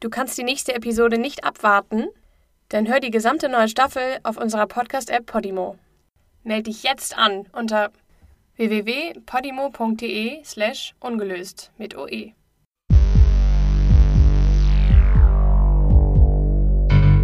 Du 0.00 0.10
kannst 0.10 0.38
die 0.38 0.44
nächste 0.44 0.74
Episode 0.74 1.18
nicht 1.18 1.44
abwarten? 1.44 2.06
Dann 2.68 2.86
hör 2.86 3.00
die 3.00 3.10
gesamte 3.10 3.48
neue 3.48 3.68
Staffel 3.68 4.18
auf 4.22 4.36
unserer 4.36 4.66
Podcast-App 4.66 5.26
Podimo. 5.26 5.76
Meld 6.44 6.68
dich 6.68 6.84
jetzt 6.84 7.16
an 7.18 7.46
unter 7.52 7.90
www.podimo.de 8.56 10.44
slash 10.44 10.94
ungelöst 11.00 11.72
mit 11.78 11.96
OE. 11.96 12.34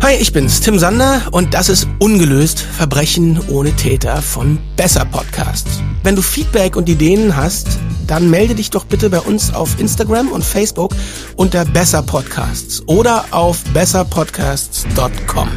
Hi, 0.05 0.17
ich 0.17 0.35
bin's, 0.35 0.61
Tim 0.61 0.79
Sander 0.79 1.23
und 1.31 1.55
das 1.55 1.71
ist 1.71 1.89
Ungelöst 1.99 2.61
Verbrechen 2.61 3.41
ohne 3.49 3.73
Täter 3.75 4.21
von 4.21 4.59
Besser 4.77 5.07
Podcasts. 5.07 5.81
Wenn 6.03 6.15
du 6.15 6.21
Feedback 6.21 6.77
und 6.77 6.91
Ideen 6.91 7.35
hast, 7.35 7.79
dann 8.07 8.29
melde 8.29 8.55
dich 8.55 8.69
doch 8.69 8.85
bitte 8.85 9.09
bei 9.09 9.21
uns 9.21 9.55
auf 9.55 9.81
Instagram 9.81 10.29
und 10.29 10.45
Facebook 10.45 10.95
unter 11.37 11.65
Besser 11.65 12.03
Podcasts 12.03 12.87
oder 12.87 13.25
auf 13.31 13.65
besserpodcasts.com. 13.73 15.49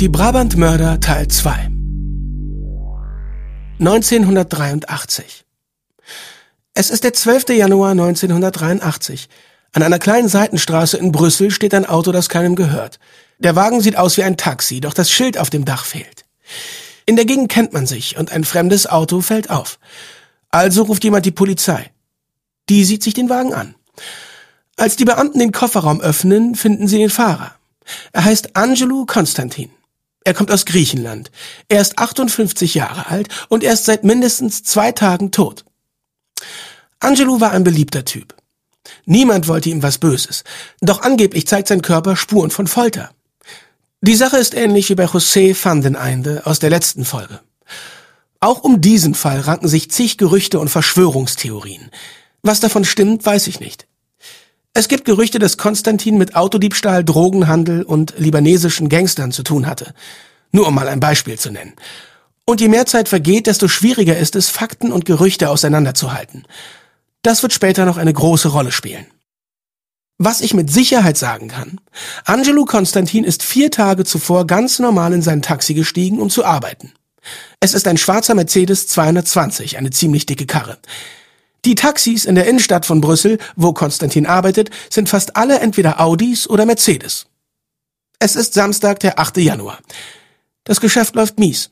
Die 0.00 0.08
Brabant-Mörder 0.10 1.00
Teil 1.00 1.28
2 1.28 1.77
1983. 3.80 5.44
Es 6.74 6.90
ist 6.90 7.04
der 7.04 7.12
12. 7.12 7.50
Januar 7.50 7.92
1983. 7.92 9.28
An 9.72 9.84
einer 9.84 10.00
kleinen 10.00 10.28
Seitenstraße 10.28 10.96
in 10.96 11.12
Brüssel 11.12 11.52
steht 11.52 11.74
ein 11.74 11.86
Auto, 11.86 12.10
das 12.10 12.28
keinem 12.28 12.56
gehört. 12.56 12.98
Der 13.38 13.54
Wagen 13.54 13.80
sieht 13.80 13.96
aus 13.96 14.16
wie 14.16 14.24
ein 14.24 14.36
Taxi, 14.36 14.80
doch 14.80 14.94
das 14.94 15.12
Schild 15.12 15.38
auf 15.38 15.50
dem 15.50 15.64
Dach 15.64 15.84
fehlt. 15.84 16.24
In 17.06 17.14
der 17.14 17.24
Gegend 17.24 17.52
kennt 17.52 17.72
man 17.72 17.86
sich 17.86 18.18
und 18.18 18.32
ein 18.32 18.42
fremdes 18.42 18.88
Auto 18.88 19.20
fällt 19.20 19.48
auf. 19.48 19.78
Also 20.50 20.82
ruft 20.82 21.04
jemand 21.04 21.24
die 21.24 21.30
Polizei. 21.30 21.92
Die 22.68 22.84
sieht 22.84 23.04
sich 23.04 23.14
den 23.14 23.28
Wagen 23.28 23.54
an. 23.54 23.76
Als 24.76 24.96
die 24.96 25.04
Beamten 25.04 25.38
den 25.38 25.52
Kofferraum 25.52 26.00
öffnen, 26.00 26.56
finden 26.56 26.88
sie 26.88 26.98
den 26.98 27.10
Fahrer. 27.10 27.54
Er 28.12 28.24
heißt 28.24 28.56
Angelo 28.56 29.06
Konstantin. 29.06 29.70
Er 30.24 30.34
kommt 30.34 30.50
aus 30.50 30.66
Griechenland. 30.66 31.30
Er 31.68 31.80
ist 31.80 31.98
58 31.98 32.74
Jahre 32.74 33.06
alt 33.06 33.28
und 33.48 33.64
er 33.64 33.72
ist 33.72 33.84
seit 33.84 34.04
mindestens 34.04 34.62
zwei 34.62 34.92
Tagen 34.92 35.30
tot. 35.30 35.64
Angelo 37.00 37.40
war 37.40 37.52
ein 37.52 37.64
beliebter 37.64 38.04
Typ. 38.04 38.34
Niemand 39.04 39.48
wollte 39.48 39.70
ihm 39.70 39.82
was 39.82 39.98
Böses. 39.98 40.44
Doch 40.80 41.02
angeblich 41.02 41.46
zeigt 41.46 41.68
sein 41.68 41.82
Körper 41.82 42.16
Spuren 42.16 42.50
von 42.50 42.66
Folter. 42.66 43.10
Die 44.00 44.14
Sache 44.14 44.36
ist 44.36 44.54
ähnlich 44.54 44.88
wie 44.90 44.94
bei 44.94 45.06
José 45.06 45.56
van 45.60 45.82
den 45.82 45.96
Einde 45.96 46.42
aus 46.44 46.58
der 46.58 46.70
letzten 46.70 47.04
Folge. 47.04 47.40
Auch 48.40 48.62
um 48.62 48.80
diesen 48.80 49.14
Fall 49.14 49.40
ranken 49.40 49.66
sich 49.66 49.90
zig 49.90 50.18
Gerüchte 50.18 50.60
und 50.60 50.68
Verschwörungstheorien. 50.68 51.90
Was 52.42 52.60
davon 52.60 52.84
stimmt, 52.84 53.26
weiß 53.26 53.48
ich 53.48 53.58
nicht. 53.58 53.87
Es 54.74 54.88
gibt 54.88 55.04
Gerüchte, 55.04 55.38
dass 55.38 55.56
Konstantin 55.56 56.18
mit 56.18 56.36
Autodiebstahl, 56.36 57.04
Drogenhandel 57.04 57.82
und 57.82 58.14
libanesischen 58.18 58.88
Gangstern 58.88 59.32
zu 59.32 59.42
tun 59.42 59.66
hatte. 59.66 59.94
Nur 60.52 60.68
um 60.68 60.74
mal 60.74 60.88
ein 60.88 61.00
Beispiel 61.00 61.38
zu 61.38 61.50
nennen. 61.50 61.74
Und 62.44 62.60
je 62.60 62.68
mehr 62.68 62.86
Zeit 62.86 63.08
vergeht, 63.08 63.46
desto 63.46 63.68
schwieriger 63.68 64.16
ist 64.16 64.36
es, 64.36 64.48
Fakten 64.48 64.92
und 64.92 65.04
Gerüchte 65.04 65.50
auseinanderzuhalten. 65.50 66.46
Das 67.22 67.42
wird 67.42 67.52
später 67.52 67.84
noch 67.84 67.96
eine 67.96 68.12
große 68.12 68.48
Rolle 68.48 68.72
spielen. 68.72 69.06
Was 70.16 70.40
ich 70.40 70.54
mit 70.54 70.72
Sicherheit 70.72 71.16
sagen 71.16 71.48
kann, 71.48 71.80
Angelo 72.24 72.64
Konstantin 72.64 73.22
ist 73.22 73.42
vier 73.42 73.70
Tage 73.70 74.04
zuvor 74.04 74.46
ganz 74.46 74.78
normal 74.78 75.12
in 75.12 75.22
sein 75.22 75.42
Taxi 75.42 75.74
gestiegen, 75.74 76.20
um 76.20 76.30
zu 76.30 76.44
arbeiten. 76.44 76.92
Es 77.60 77.74
ist 77.74 77.86
ein 77.86 77.98
schwarzer 77.98 78.34
Mercedes 78.34 78.88
220, 78.88 79.78
eine 79.78 79.90
ziemlich 79.90 80.26
dicke 80.26 80.46
Karre. 80.46 80.78
Die 81.64 81.74
Taxis 81.74 82.24
in 82.24 82.34
der 82.34 82.46
Innenstadt 82.46 82.86
von 82.86 83.00
Brüssel, 83.00 83.38
wo 83.56 83.72
Konstantin 83.72 84.26
arbeitet, 84.26 84.70
sind 84.90 85.08
fast 85.08 85.36
alle 85.36 85.58
entweder 85.60 86.00
Audis 86.00 86.48
oder 86.48 86.66
Mercedes. 86.66 87.26
Es 88.20 88.36
ist 88.36 88.54
Samstag, 88.54 89.00
der 89.00 89.18
8. 89.18 89.38
Januar. 89.38 89.78
Das 90.64 90.80
Geschäft 90.80 91.14
läuft 91.14 91.38
mies. 91.38 91.70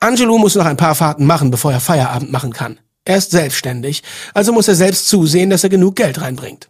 Angelo 0.00 0.38
muss 0.38 0.54
noch 0.54 0.66
ein 0.66 0.76
paar 0.76 0.94
Fahrten 0.94 1.26
machen, 1.26 1.50
bevor 1.50 1.72
er 1.72 1.80
Feierabend 1.80 2.30
machen 2.30 2.52
kann. 2.52 2.78
Er 3.04 3.18
ist 3.18 3.30
selbstständig, 3.30 4.02
also 4.34 4.52
muss 4.52 4.68
er 4.68 4.74
selbst 4.74 5.08
zusehen, 5.08 5.50
dass 5.50 5.64
er 5.64 5.70
genug 5.70 5.96
Geld 5.96 6.20
reinbringt. 6.20 6.68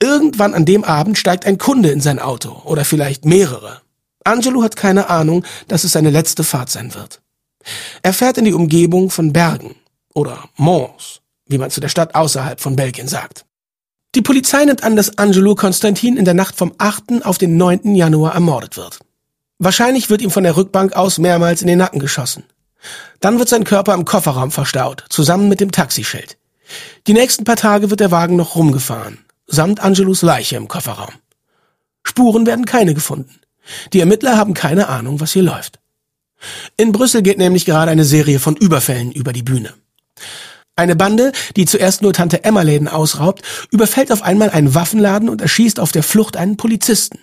Irgendwann 0.00 0.54
an 0.54 0.66
dem 0.66 0.84
Abend 0.84 1.16
steigt 1.16 1.46
ein 1.46 1.58
Kunde 1.58 1.90
in 1.90 2.00
sein 2.00 2.18
Auto 2.18 2.62
oder 2.64 2.84
vielleicht 2.84 3.24
mehrere. 3.24 3.80
Angelo 4.24 4.62
hat 4.62 4.76
keine 4.76 5.08
Ahnung, 5.08 5.44
dass 5.68 5.84
es 5.84 5.92
seine 5.92 6.10
letzte 6.10 6.44
Fahrt 6.44 6.70
sein 6.70 6.94
wird. 6.94 7.22
Er 8.02 8.12
fährt 8.12 8.38
in 8.38 8.44
die 8.44 8.52
Umgebung 8.52 9.10
von 9.10 9.32
Bergen 9.32 9.74
oder 10.12 10.48
Mons 10.56 11.22
wie 11.46 11.58
man 11.58 11.70
zu 11.70 11.80
der 11.80 11.88
Stadt 11.88 12.14
außerhalb 12.14 12.60
von 12.60 12.76
Belgien 12.76 13.08
sagt. 13.08 13.44
Die 14.14 14.22
Polizei 14.22 14.64
nimmt 14.64 14.82
an, 14.82 14.96
dass 14.96 15.18
Angelo 15.18 15.54
Konstantin 15.54 16.16
in 16.16 16.24
der 16.24 16.34
Nacht 16.34 16.56
vom 16.56 16.74
8. 16.78 17.24
auf 17.24 17.38
den 17.38 17.56
9. 17.56 17.94
Januar 17.94 18.34
ermordet 18.34 18.76
wird. 18.76 18.98
Wahrscheinlich 19.58 20.10
wird 20.10 20.22
ihm 20.22 20.30
von 20.30 20.44
der 20.44 20.56
Rückbank 20.56 20.94
aus 20.94 21.18
mehrmals 21.18 21.62
in 21.62 21.68
den 21.68 21.78
Nacken 21.78 22.00
geschossen. 22.00 22.44
Dann 23.20 23.38
wird 23.38 23.48
sein 23.48 23.64
Körper 23.64 23.94
im 23.94 24.04
Kofferraum 24.04 24.50
verstaut, 24.50 25.04
zusammen 25.08 25.48
mit 25.48 25.60
dem 25.60 25.72
Taxischild. 25.72 26.36
Die 27.06 27.12
nächsten 27.12 27.44
paar 27.44 27.56
Tage 27.56 27.90
wird 27.90 28.00
der 28.00 28.10
Wagen 28.10 28.36
noch 28.36 28.56
rumgefahren, 28.56 29.18
samt 29.46 29.80
Angelos 29.80 30.22
Leiche 30.22 30.56
im 30.56 30.68
Kofferraum. 30.68 31.14
Spuren 32.02 32.46
werden 32.46 32.64
keine 32.64 32.94
gefunden. 32.94 33.40
Die 33.92 34.00
Ermittler 34.00 34.36
haben 34.36 34.54
keine 34.54 34.88
Ahnung, 34.88 35.20
was 35.20 35.32
hier 35.32 35.42
läuft. 35.42 35.78
In 36.76 36.92
Brüssel 36.92 37.22
geht 37.22 37.38
nämlich 37.38 37.64
gerade 37.64 37.90
eine 37.90 38.04
Serie 38.04 38.38
von 38.38 38.56
Überfällen 38.56 39.12
über 39.12 39.32
die 39.32 39.42
Bühne. 39.42 39.74
Eine 40.76 40.94
Bande, 40.94 41.32
die 41.56 41.64
zuerst 41.64 42.02
nur 42.02 42.12
Tante 42.12 42.44
Emma 42.44 42.60
Läden 42.60 42.86
ausraubt, 42.86 43.42
überfällt 43.70 44.12
auf 44.12 44.22
einmal 44.22 44.50
einen 44.50 44.74
Waffenladen 44.74 45.30
und 45.30 45.40
erschießt 45.40 45.80
auf 45.80 45.90
der 45.90 46.02
Flucht 46.02 46.36
einen 46.36 46.58
Polizisten. 46.58 47.18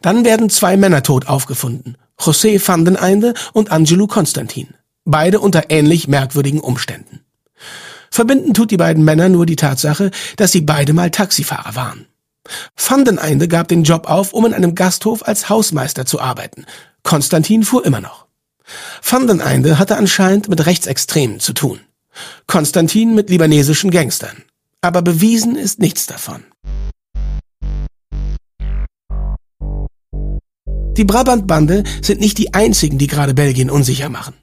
Dann 0.00 0.24
werden 0.24 0.48
zwei 0.48 0.76
Männer 0.76 1.02
tot 1.02 1.26
aufgefunden. 1.26 1.96
José 2.18 2.60
van 2.64 3.34
und 3.52 3.72
Angelo 3.72 4.06
Konstantin. 4.06 4.68
Beide 5.04 5.40
unter 5.40 5.70
ähnlich 5.70 6.06
merkwürdigen 6.06 6.60
Umständen. 6.60 7.20
Verbinden 8.10 8.54
tut 8.54 8.70
die 8.70 8.76
beiden 8.76 9.04
Männer 9.04 9.28
nur 9.28 9.44
die 9.44 9.56
Tatsache, 9.56 10.12
dass 10.36 10.52
sie 10.52 10.60
beide 10.60 10.92
mal 10.92 11.10
Taxifahrer 11.10 11.74
waren. 11.74 12.06
Van 12.76 13.04
gab 13.48 13.68
den 13.68 13.82
Job 13.82 14.08
auf, 14.08 14.32
um 14.32 14.46
in 14.46 14.54
einem 14.54 14.76
Gasthof 14.76 15.26
als 15.26 15.48
Hausmeister 15.48 16.06
zu 16.06 16.20
arbeiten. 16.20 16.64
Konstantin 17.02 17.64
fuhr 17.64 17.84
immer 17.84 18.00
noch. 18.00 18.26
Van 19.02 19.28
hatte 19.78 19.96
anscheinend 19.96 20.48
mit 20.48 20.64
Rechtsextremen 20.64 21.40
zu 21.40 21.54
tun. 21.54 21.80
Konstantin 22.46 23.14
mit 23.14 23.30
libanesischen 23.30 23.90
Gangstern. 23.90 24.44
Aber 24.80 25.02
bewiesen 25.02 25.56
ist 25.56 25.78
nichts 25.78 26.06
davon. 26.06 26.44
Die 30.96 31.04
Brabant-Bande 31.04 31.82
sind 32.02 32.20
nicht 32.20 32.38
die 32.38 32.54
einzigen, 32.54 32.98
die 32.98 33.08
gerade 33.08 33.34
Belgien 33.34 33.70
unsicher 33.70 34.08
machen. 34.08 34.34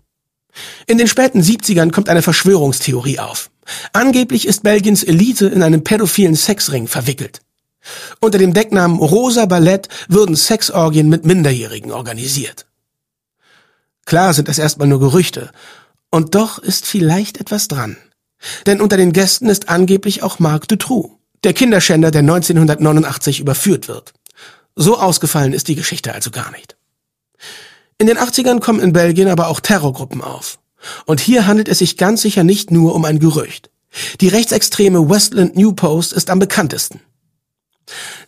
In 0.85 0.97
den 0.97 1.07
späten 1.07 1.41
70ern 1.41 1.91
kommt 1.91 2.09
eine 2.09 2.21
Verschwörungstheorie 2.21 3.19
auf. 3.19 3.51
Angeblich 3.93 4.47
ist 4.47 4.63
Belgiens 4.63 5.03
Elite 5.03 5.47
in 5.47 5.63
einem 5.63 5.83
pädophilen 5.83 6.35
Sexring 6.35 6.87
verwickelt. 6.87 7.41
Unter 8.19 8.37
dem 8.37 8.53
Decknamen 8.53 8.99
Rosa 8.99 9.45
Ballett 9.45 9.87
würden 10.09 10.35
Sexorgien 10.35 11.07
mit 11.07 11.25
Minderjährigen 11.25 11.91
organisiert. 11.91 12.67
Klar 14.05 14.33
sind 14.33 14.49
es 14.49 14.59
erstmal 14.59 14.87
nur 14.87 14.99
Gerüchte 14.99 15.51
und 16.11 16.35
doch 16.35 16.59
ist 16.59 16.85
vielleicht 16.85 17.39
etwas 17.39 17.67
dran. 17.67 17.97
Denn 18.65 18.81
unter 18.81 18.97
den 18.97 19.13
Gästen 19.13 19.49
ist 19.49 19.69
angeblich 19.69 20.23
auch 20.23 20.39
Marc 20.39 20.67
Dutroux, 20.67 21.17
der 21.43 21.53
Kinderschänder, 21.53 22.11
der 22.11 22.21
1989 22.21 23.39
überführt 23.39 23.87
wird. 23.87 24.13
So 24.75 24.99
ausgefallen 24.99 25.53
ist 25.53 25.67
die 25.67 25.75
Geschichte 25.75 26.13
also 26.13 26.31
gar 26.31 26.51
nicht. 26.51 26.75
In 27.97 28.07
den 28.07 28.17
80ern 28.17 28.59
kommen 28.59 28.79
in 28.79 28.93
Belgien 28.93 29.27
aber 29.27 29.47
auch 29.47 29.59
Terrorgruppen 29.59 30.21
auf. 30.21 30.59
Und 31.05 31.19
hier 31.19 31.45
handelt 31.45 31.67
es 31.67 31.79
sich 31.79 31.97
ganz 31.97 32.21
sicher 32.21 32.43
nicht 32.43 32.71
nur 32.71 32.95
um 32.95 33.05
ein 33.05 33.19
Gerücht. 33.19 33.69
Die 34.21 34.29
rechtsextreme 34.29 35.09
Westland 35.09 35.55
New 35.55 35.73
Post 35.73 36.13
ist 36.13 36.29
am 36.29 36.39
bekanntesten. 36.39 37.01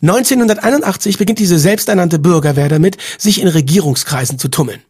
1981 0.02 1.18
beginnt 1.18 1.38
diese 1.38 1.58
selbsternannte 1.58 2.18
Bürgerwehr 2.18 2.68
damit, 2.68 2.98
sich 3.18 3.40
in 3.40 3.48
Regierungskreisen 3.48 4.38
zu 4.38 4.48
tummeln. 4.48 4.82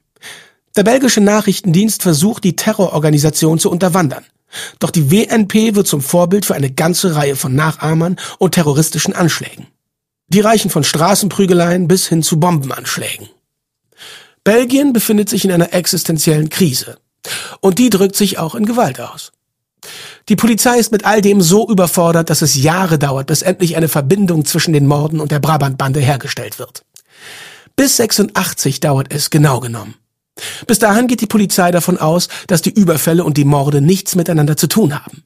Der 0.77 0.83
belgische 0.83 1.21
Nachrichtendienst 1.21 2.03
versucht, 2.03 2.43
die 2.43 2.57
Terrororganisation 2.57 3.59
zu 3.59 3.71
unterwandern. 3.71 4.25
Doch 4.79 4.91
die 4.91 5.11
WNP 5.11 5.75
wird 5.75 5.87
zum 5.87 6.01
Vorbild 6.01 6.45
für 6.45 6.55
eine 6.55 6.71
ganze 6.71 7.15
Reihe 7.15 7.37
von 7.37 7.55
Nachahmern 7.55 8.17
und 8.39 8.53
terroristischen 8.53 9.15
Anschlägen. 9.15 9.67
Die 10.29 10.41
reichen 10.41 10.71
von 10.71 10.85
Straßenprügeleien 10.85 11.87
bis 11.87 12.09
hin 12.09 12.23
zu 12.23 12.41
Bombenanschlägen. 12.41 13.29
Belgien 14.43 14.93
befindet 14.93 15.29
sich 15.29 15.45
in 15.45 15.53
einer 15.53 15.73
existenziellen 15.73 16.51
Krise. 16.51 16.99
Und 17.61 17.79
die 17.79 17.91
drückt 17.91 18.17
sich 18.17 18.39
auch 18.39 18.55
in 18.55 18.67
Gewalt 18.67 19.01
aus. 19.01 19.33
Die 20.29 20.37
Polizei 20.37 20.79
ist 20.79 20.93
mit 20.93 21.05
all 21.05 21.21
dem 21.21 21.41
so 21.41 21.69
überfordert, 21.69 22.31
dass 22.31 22.43
es 22.43 22.55
Jahre 22.55 22.99
dauert, 22.99 23.27
bis 23.27 23.43
endlich 23.43 23.77
eine 23.77 23.89
Verbindung 23.89 24.45
zwischen 24.45 24.73
den 24.73 24.87
Morden 24.87 25.21
und 25.21 25.31
der 25.31 25.41
Brabant-Bande 25.41 26.01
hergestellt 26.01 26.59
wird. 26.59 26.85
Bis 27.77 27.97
86 27.97 28.81
dauert 28.81 29.13
es 29.13 29.31
genau 29.31 29.61
genommen. 29.61 29.95
Bis 30.67 30.79
dahin 30.79 31.07
geht 31.07 31.21
die 31.21 31.27
Polizei 31.27 31.71
davon 31.71 31.99
aus, 31.99 32.29
dass 32.47 32.63
die 32.63 32.73
Überfälle 32.73 33.25
und 33.25 33.37
die 33.37 33.45
Morde 33.45 33.81
nichts 33.81 34.15
miteinander 34.15 34.57
zu 34.57 34.67
tun 34.67 34.95
haben. 34.95 35.23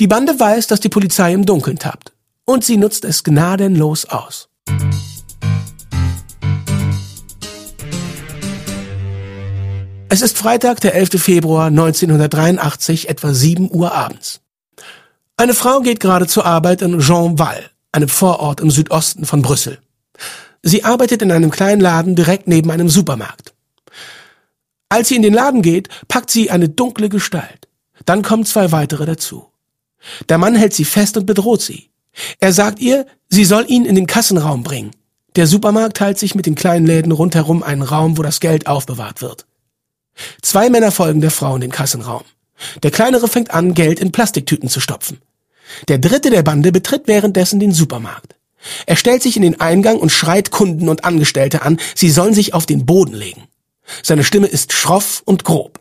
Die 0.00 0.06
Bande 0.06 0.38
weiß, 0.38 0.66
dass 0.66 0.80
die 0.80 0.88
Polizei 0.88 1.32
im 1.32 1.46
Dunkeln 1.46 1.78
tappt. 1.78 2.12
Und 2.44 2.64
sie 2.64 2.76
nutzt 2.76 3.04
es 3.04 3.24
gnadenlos 3.24 4.04
aus. 4.06 4.48
Es 10.08 10.22
ist 10.22 10.36
Freitag, 10.36 10.80
der 10.80 10.94
11. 10.94 11.20
Februar 11.20 11.66
1983, 11.66 13.08
etwa 13.08 13.34
7 13.34 13.70
Uhr 13.72 13.92
abends. 13.92 14.40
Eine 15.36 15.54
Frau 15.54 15.80
geht 15.80 15.98
gerade 15.98 16.26
zur 16.26 16.46
Arbeit 16.46 16.82
in 16.82 17.00
Jean 17.00 17.38
Val, 17.38 17.70
einem 17.90 18.08
Vorort 18.08 18.60
im 18.60 18.70
Südosten 18.70 19.24
von 19.24 19.42
Brüssel. 19.42 19.78
Sie 20.62 20.84
arbeitet 20.84 21.22
in 21.22 21.32
einem 21.32 21.50
kleinen 21.50 21.80
Laden 21.80 22.14
direkt 22.14 22.46
neben 22.46 22.70
einem 22.70 22.88
Supermarkt. 22.88 23.53
Als 24.94 25.08
sie 25.08 25.16
in 25.16 25.22
den 25.22 25.34
Laden 25.34 25.60
geht, 25.60 25.88
packt 26.06 26.30
sie 26.30 26.52
eine 26.52 26.68
dunkle 26.68 27.08
Gestalt. 27.08 27.66
Dann 28.06 28.22
kommen 28.22 28.44
zwei 28.44 28.70
weitere 28.70 29.04
dazu. 29.06 29.48
Der 30.28 30.38
Mann 30.38 30.54
hält 30.54 30.72
sie 30.72 30.84
fest 30.84 31.16
und 31.16 31.26
bedroht 31.26 31.62
sie. 31.62 31.90
Er 32.38 32.52
sagt 32.52 32.78
ihr, 32.78 33.04
sie 33.28 33.44
soll 33.44 33.64
ihn 33.66 33.86
in 33.86 33.96
den 33.96 34.06
Kassenraum 34.06 34.62
bringen. 34.62 34.92
Der 35.34 35.48
Supermarkt 35.48 35.96
teilt 35.96 36.20
sich 36.20 36.36
mit 36.36 36.46
den 36.46 36.54
kleinen 36.54 36.86
Läden 36.86 37.10
rundherum 37.10 37.64
einen 37.64 37.82
Raum, 37.82 38.18
wo 38.18 38.22
das 38.22 38.38
Geld 38.38 38.68
aufbewahrt 38.68 39.20
wird. 39.20 39.46
Zwei 40.42 40.70
Männer 40.70 40.92
folgen 40.92 41.20
der 41.20 41.32
Frau 41.32 41.56
in 41.56 41.62
den 41.62 41.72
Kassenraum. 41.72 42.22
Der 42.84 42.92
kleinere 42.92 43.26
fängt 43.26 43.50
an, 43.50 43.74
Geld 43.74 43.98
in 43.98 44.12
Plastiktüten 44.12 44.68
zu 44.68 44.78
stopfen. 44.78 45.18
Der 45.88 45.98
dritte 45.98 46.30
der 46.30 46.44
Bande 46.44 46.70
betritt 46.70 47.08
währenddessen 47.08 47.58
den 47.58 47.72
Supermarkt. 47.72 48.36
Er 48.86 48.94
stellt 48.94 49.24
sich 49.24 49.34
in 49.34 49.42
den 49.42 49.60
Eingang 49.60 49.98
und 49.98 50.12
schreit 50.12 50.52
Kunden 50.52 50.88
und 50.88 51.04
Angestellte 51.04 51.62
an, 51.62 51.80
sie 51.96 52.10
sollen 52.10 52.32
sich 52.32 52.54
auf 52.54 52.64
den 52.64 52.86
Boden 52.86 53.14
legen. 53.14 53.48
Seine 54.02 54.24
Stimme 54.24 54.46
ist 54.46 54.72
schroff 54.72 55.22
und 55.24 55.44
grob. 55.44 55.80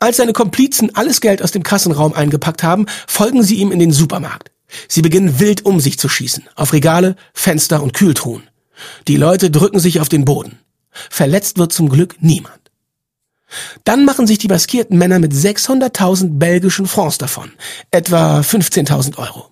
Als 0.00 0.18
seine 0.18 0.32
Komplizen 0.32 0.94
alles 0.94 1.20
Geld 1.20 1.42
aus 1.42 1.50
dem 1.50 1.62
Kassenraum 1.62 2.14
eingepackt 2.14 2.62
haben, 2.62 2.86
folgen 3.06 3.42
sie 3.42 3.56
ihm 3.56 3.72
in 3.72 3.78
den 3.78 3.92
Supermarkt. 3.92 4.50
Sie 4.86 5.02
beginnen 5.02 5.40
wild 5.40 5.64
um 5.64 5.80
sich 5.80 5.98
zu 5.98 6.08
schießen, 6.08 6.48
auf 6.54 6.72
Regale, 6.72 7.16
Fenster 7.32 7.82
und 7.82 7.94
Kühltruhen. 7.94 8.48
Die 9.08 9.16
Leute 9.16 9.50
drücken 9.50 9.80
sich 9.80 10.00
auf 10.00 10.08
den 10.08 10.24
Boden. 10.24 10.58
Verletzt 11.10 11.58
wird 11.58 11.72
zum 11.72 11.88
Glück 11.88 12.16
niemand. 12.20 12.54
Dann 13.84 14.04
machen 14.04 14.26
sich 14.26 14.38
die 14.38 14.48
maskierten 14.48 14.98
Männer 14.98 15.18
mit 15.18 15.32
600.000 15.32 16.38
belgischen 16.38 16.86
Francs 16.86 17.18
davon, 17.18 17.50
etwa 17.90 18.40
15.000 18.40 19.16
Euro. 19.18 19.50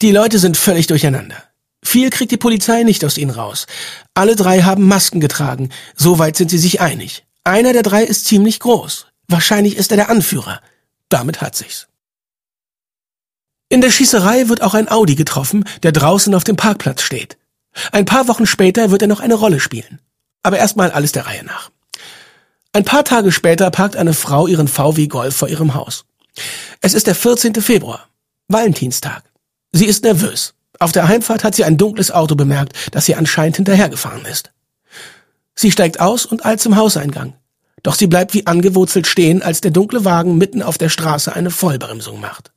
Die 0.00 0.10
Leute 0.10 0.38
sind 0.38 0.56
völlig 0.56 0.86
durcheinander. 0.86 1.49
Viel 1.82 2.10
kriegt 2.10 2.32
die 2.32 2.36
Polizei 2.36 2.82
nicht 2.82 3.04
aus 3.04 3.18
ihnen 3.18 3.30
raus. 3.30 3.66
Alle 4.14 4.36
drei 4.36 4.62
haben 4.62 4.86
Masken 4.86 5.20
getragen, 5.20 5.70
soweit 5.96 6.36
sind 6.36 6.50
sie 6.50 6.58
sich 6.58 6.80
einig. 6.80 7.24
Einer 7.44 7.72
der 7.72 7.82
drei 7.82 8.04
ist 8.04 8.26
ziemlich 8.26 8.60
groß. 8.60 9.06
Wahrscheinlich 9.28 9.76
ist 9.76 9.90
er 9.90 9.96
der 9.96 10.10
Anführer. 10.10 10.60
Damit 11.08 11.40
hat 11.40 11.56
sich's. 11.56 11.88
In 13.68 13.80
der 13.80 13.90
Schießerei 13.90 14.48
wird 14.48 14.62
auch 14.62 14.74
ein 14.74 14.90
Audi 14.90 15.14
getroffen, 15.14 15.64
der 15.82 15.92
draußen 15.92 16.34
auf 16.34 16.44
dem 16.44 16.56
Parkplatz 16.56 17.02
steht. 17.02 17.38
Ein 17.92 18.04
paar 18.04 18.28
Wochen 18.28 18.46
später 18.46 18.90
wird 18.90 19.02
er 19.02 19.08
noch 19.08 19.20
eine 19.20 19.34
Rolle 19.34 19.60
spielen. 19.60 20.00
Aber 20.42 20.58
erstmal 20.58 20.90
alles 20.90 21.12
der 21.12 21.26
Reihe 21.26 21.44
nach. 21.44 21.70
Ein 22.72 22.84
paar 22.84 23.04
Tage 23.04 23.32
später 23.32 23.70
parkt 23.70 23.96
eine 23.96 24.12
Frau 24.12 24.46
ihren 24.46 24.68
VW 24.68 25.06
Golf 25.06 25.36
vor 25.36 25.48
ihrem 25.48 25.74
Haus. 25.74 26.04
Es 26.80 26.94
ist 26.94 27.06
der 27.06 27.14
14. 27.14 27.54
Februar, 27.56 28.08
Valentinstag. 28.48 29.24
Sie 29.72 29.86
ist 29.86 30.04
nervös. 30.04 30.54
Auf 30.80 30.92
der 30.92 31.08
Heimfahrt 31.08 31.44
hat 31.44 31.54
sie 31.54 31.64
ein 31.64 31.76
dunkles 31.76 32.10
Auto 32.10 32.34
bemerkt, 32.34 32.72
das 32.92 33.04
sie 33.04 33.14
anscheinend 33.14 33.56
hinterhergefahren 33.56 34.24
ist. 34.24 34.50
Sie 35.54 35.70
steigt 35.70 36.00
aus 36.00 36.24
und 36.24 36.46
eilt 36.46 36.60
zum 36.60 36.76
Hauseingang. 36.76 37.34
Doch 37.82 37.94
sie 37.94 38.06
bleibt 38.06 38.32
wie 38.32 38.46
angewurzelt 38.46 39.06
stehen, 39.06 39.42
als 39.42 39.60
der 39.60 39.72
dunkle 39.72 40.06
Wagen 40.06 40.38
mitten 40.38 40.62
auf 40.62 40.78
der 40.78 40.88
Straße 40.88 41.34
eine 41.34 41.50
Vollbremsung 41.50 42.18
macht. 42.18 42.52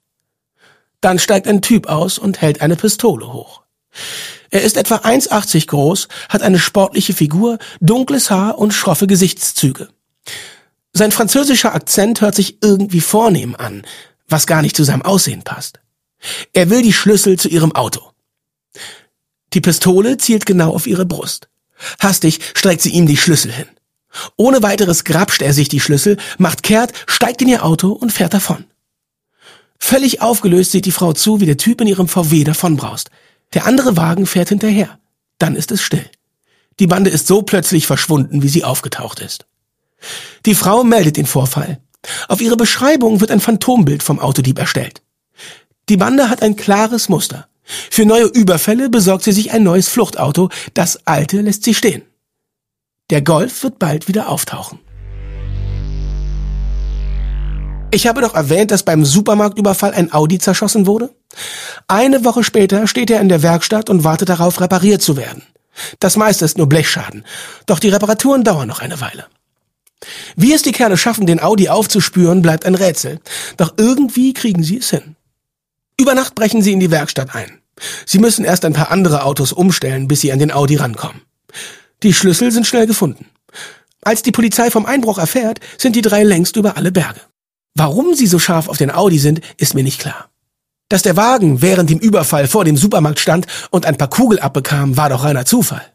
Dann 1.01 1.19
steigt 1.19 1.49
ein 1.49 1.61
Typ 1.61 1.87
aus 1.87 2.17
und 2.17 2.41
hält 2.41 2.61
eine 2.61 2.77
Pistole 2.77 3.31
hoch. 3.31 3.63
Er 4.51 4.61
ist 4.61 4.77
etwa 4.77 4.95
1,80 4.97 5.67
groß, 5.67 6.07
hat 6.29 6.43
eine 6.43 6.59
sportliche 6.59 7.13
Figur, 7.13 7.57
dunkles 7.81 8.31
Haar 8.31 8.57
und 8.57 8.73
schroffe 8.73 9.05
Gesichtszüge. 9.05 9.89
Sein 10.93 11.11
französischer 11.11 11.75
Akzent 11.75 12.21
hört 12.21 12.35
sich 12.35 12.59
irgendwie 12.63 13.01
vornehm 13.01 13.55
an, 13.55 13.83
was 14.29 14.47
gar 14.47 14.61
nicht 14.61 14.77
zu 14.77 14.85
seinem 14.85 15.01
Aussehen 15.01 15.43
passt. 15.43 15.81
Er 16.53 16.69
will 16.69 16.83
die 16.83 16.93
Schlüssel 16.93 17.37
zu 17.37 17.49
ihrem 17.49 17.73
Auto. 17.73 18.12
Die 19.53 19.61
Pistole 19.61 20.17
zielt 20.17 20.45
genau 20.45 20.73
auf 20.73 20.87
ihre 20.87 21.05
Brust. 21.05 21.49
Hastig 21.99 22.39
streckt 22.53 22.81
sie 22.81 22.91
ihm 22.91 23.07
die 23.07 23.17
Schlüssel 23.17 23.51
hin. 23.51 23.67
Ohne 24.35 24.61
weiteres 24.61 25.03
grapscht 25.03 25.41
er 25.41 25.53
sich 25.53 25.69
die 25.69 25.79
Schlüssel, 25.79 26.17
macht 26.37 26.63
kehrt, 26.63 26.93
steigt 27.07 27.41
in 27.41 27.49
ihr 27.49 27.65
Auto 27.65 27.91
und 27.91 28.11
fährt 28.11 28.33
davon. 28.33 28.65
Völlig 29.79 30.21
aufgelöst 30.21 30.71
sieht 30.71 30.85
die 30.85 30.91
Frau 30.91 31.13
zu, 31.13 31.41
wie 31.41 31.45
der 31.45 31.57
Typ 31.57 31.81
in 31.81 31.87
ihrem 31.87 32.07
VW 32.07 32.43
davonbraust. 32.43 33.09
Der 33.53 33.65
andere 33.65 33.97
Wagen 33.97 34.25
fährt 34.25 34.49
hinterher. 34.49 34.99
Dann 35.39 35.55
ist 35.55 35.71
es 35.71 35.81
still. 35.81 36.05
Die 36.79 36.87
Bande 36.87 37.09
ist 37.09 37.27
so 37.27 37.41
plötzlich 37.41 37.85
verschwunden, 37.85 38.41
wie 38.41 38.49
sie 38.49 38.63
aufgetaucht 38.63 39.19
ist. 39.19 39.45
Die 40.45 40.55
Frau 40.55 40.83
meldet 40.83 41.17
den 41.17 41.25
Vorfall. 41.25 41.79
Auf 42.27 42.41
ihre 42.41 42.57
Beschreibung 42.57 43.19
wird 43.21 43.31
ein 43.31 43.39
Phantombild 43.39 44.03
vom 44.03 44.19
Autodieb 44.19 44.59
erstellt. 44.59 45.01
Die 45.89 45.97
Bande 45.97 46.29
hat 46.29 46.41
ein 46.41 46.55
klares 46.55 47.09
Muster. 47.09 47.47
Für 47.63 48.05
neue 48.05 48.25
Überfälle 48.25 48.89
besorgt 48.89 49.23
sie 49.23 49.31
sich 49.31 49.51
ein 49.51 49.63
neues 49.63 49.87
Fluchtauto, 49.87 50.49
das 50.73 50.99
alte 51.05 51.41
lässt 51.41 51.63
sie 51.63 51.73
stehen. 51.73 52.03
Der 53.09 53.21
Golf 53.21 53.63
wird 53.63 53.79
bald 53.79 54.07
wieder 54.07 54.29
auftauchen. 54.29 54.79
Ich 57.91 58.07
habe 58.07 58.21
doch 58.21 58.33
erwähnt, 58.33 58.71
dass 58.71 58.83
beim 58.83 59.05
Supermarktüberfall 59.05 59.93
ein 59.93 60.11
Audi 60.11 60.39
zerschossen 60.39 60.87
wurde? 60.87 61.11
Eine 61.87 62.25
Woche 62.25 62.43
später 62.43 62.87
steht 62.87 63.11
er 63.11 63.21
in 63.21 63.29
der 63.29 63.43
Werkstatt 63.43 63.89
und 63.89 64.03
wartet 64.03 64.29
darauf, 64.29 64.59
repariert 64.59 65.03
zu 65.03 65.15
werden. 65.15 65.43
Das 65.99 66.17
meiste 66.17 66.43
ist 66.43 66.57
nur 66.57 66.67
Blechschaden, 66.67 67.23
doch 67.65 67.79
die 67.79 67.89
Reparaturen 67.89 68.43
dauern 68.43 68.67
noch 68.67 68.79
eine 68.79 68.99
Weile. 68.99 69.27
Wie 70.35 70.53
es 70.53 70.63
die 70.63 70.71
Kerle 70.71 70.97
schaffen, 70.97 71.27
den 71.27 71.41
Audi 71.41 71.69
aufzuspüren, 71.69 72.41
bleibt 72.41 72.65
ein 72.65 72.75
Rätsel. 72.75 73.19
Doch 73.57 73.75
irgendwie 73.77 74.33
kriegen 74.33 74.63
sie 74.63 74.79
es 74.79 74.89
hin. 74.89 75.12
Über 75.99 76.15
Nacht 76.15 76.35
brechen 76.35 76.61
sie 76.61 76.73
in 76.73 76.79
die 76.79 76.91
Werkstatt 76.91 77.35
ein. 77.35 77.59
Sie 78.05 78.19
müssen 78.19 78.45
erst 78.45 78.65
ein 78.65 78.73
paar 78.73 78.91
andere 78.91 79.23
Autos 79.23 79.51
umstellen, 79.51 80.07
bis 80.07 80.21
sie 80.21 80.31
an 80.31 80.39
den 80.39 80.51
Audi 80.51 80.75
rankommen. 80.75 81.21
Die 82.03 82.13
Schlüssel 82.13 82.51
sind 82.51 82.67
schnell 82.67 82.87
gefunden. 82.87 83.27
Als 84.01 84.21
die 84.21 84.31
Polizei 84.31 84.69
vom 84.69 84.85
Einbruch 84.85 85.17
erfährt, 85.17 85.59
sind 85.77 85.95
die 85.95 86.01
drei 86.01 86.23
längst 86.23 86.55
über 86.55 86.77
alle 86.77 86.91
Berge. 86.91 87.21
Warum 87.75 88.13
sie 88.13 88.27
so 88.27 88.37
scharf 88.37 88.67
auf 88.67 88.77
den 88.77 88.91
Audi 88.91 89.17
sind, 89.17 89.41
ist 89.57 89.73
mir 89.73 89.83
nicht 89.83 89.99
klar. 89.99 90.29
Dass 90.89 91.01
der 91.01 91.15
Wagen 91.15 91.61
während 91.61 91.89
dem 91.89 91.99
Überfall 91.99 92.47
vor 92.47 92.65
dem 92.65 92.77
Supermarkt 92.77 93.19
stand 93.19 93.47
und 93.71 93.85
ein 93.85 93.97
paar 93.97 94.09
Kugel 94.09 94.39
abbekam, 94.39 94.97
war 94.97 95.09
doch 95.09 95.23
reiner 95.23 95.45
Zufall. 95.45 95.85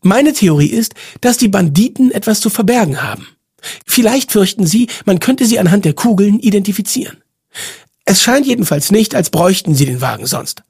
Meine 0.00 0.32
Theorie 0.32 0.68
ist, 0.68 0.94
dass 1.20 1.36
die 1.36 1.48
Banditen 1.48 2.10
etwas 2.10 2.40
zu 2.40 2.48
verbergen 2.48 3.02
haben. 3.02 3.28
Vielleicht 3.86 4.32
fürchten 4.32 4.66
sie, 4.66 4.88
man 5.04 5.20
könnte 5.20 5.46
sie 5.46 5.58
anhand 5.58 5.84
der 5.84 5.92
Kugeln 5.92 6.40
identifizieren. 6.40 7.22
Es 8.04 8.22
scheint 8.22 8.46
jedenfalls 8.46 8.90
nicht, 8.90 9.14
als 9.14 9.30
bräuchten 9.30 9.74
sie 9.74 9.86
den 9.86 10.00
Wagen 10.00 10.26
sonst. 10.26 10.62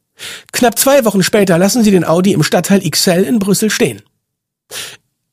Knapp 0.52 0.78
zwei 0.78 1.04
Wochen 1.04 1.22
später 1.22 1.58
lassen 1.58 1.82
sie 1.82 1.90
den 1.90 2.04
Audi 2.04 2.32
im 2.32 2.42
Stadtteil 2.42 2.88
XL 2.88 3.24
in 3.24 3.38
Brüssel 3.38 3.70
stehen. 3.70 4.02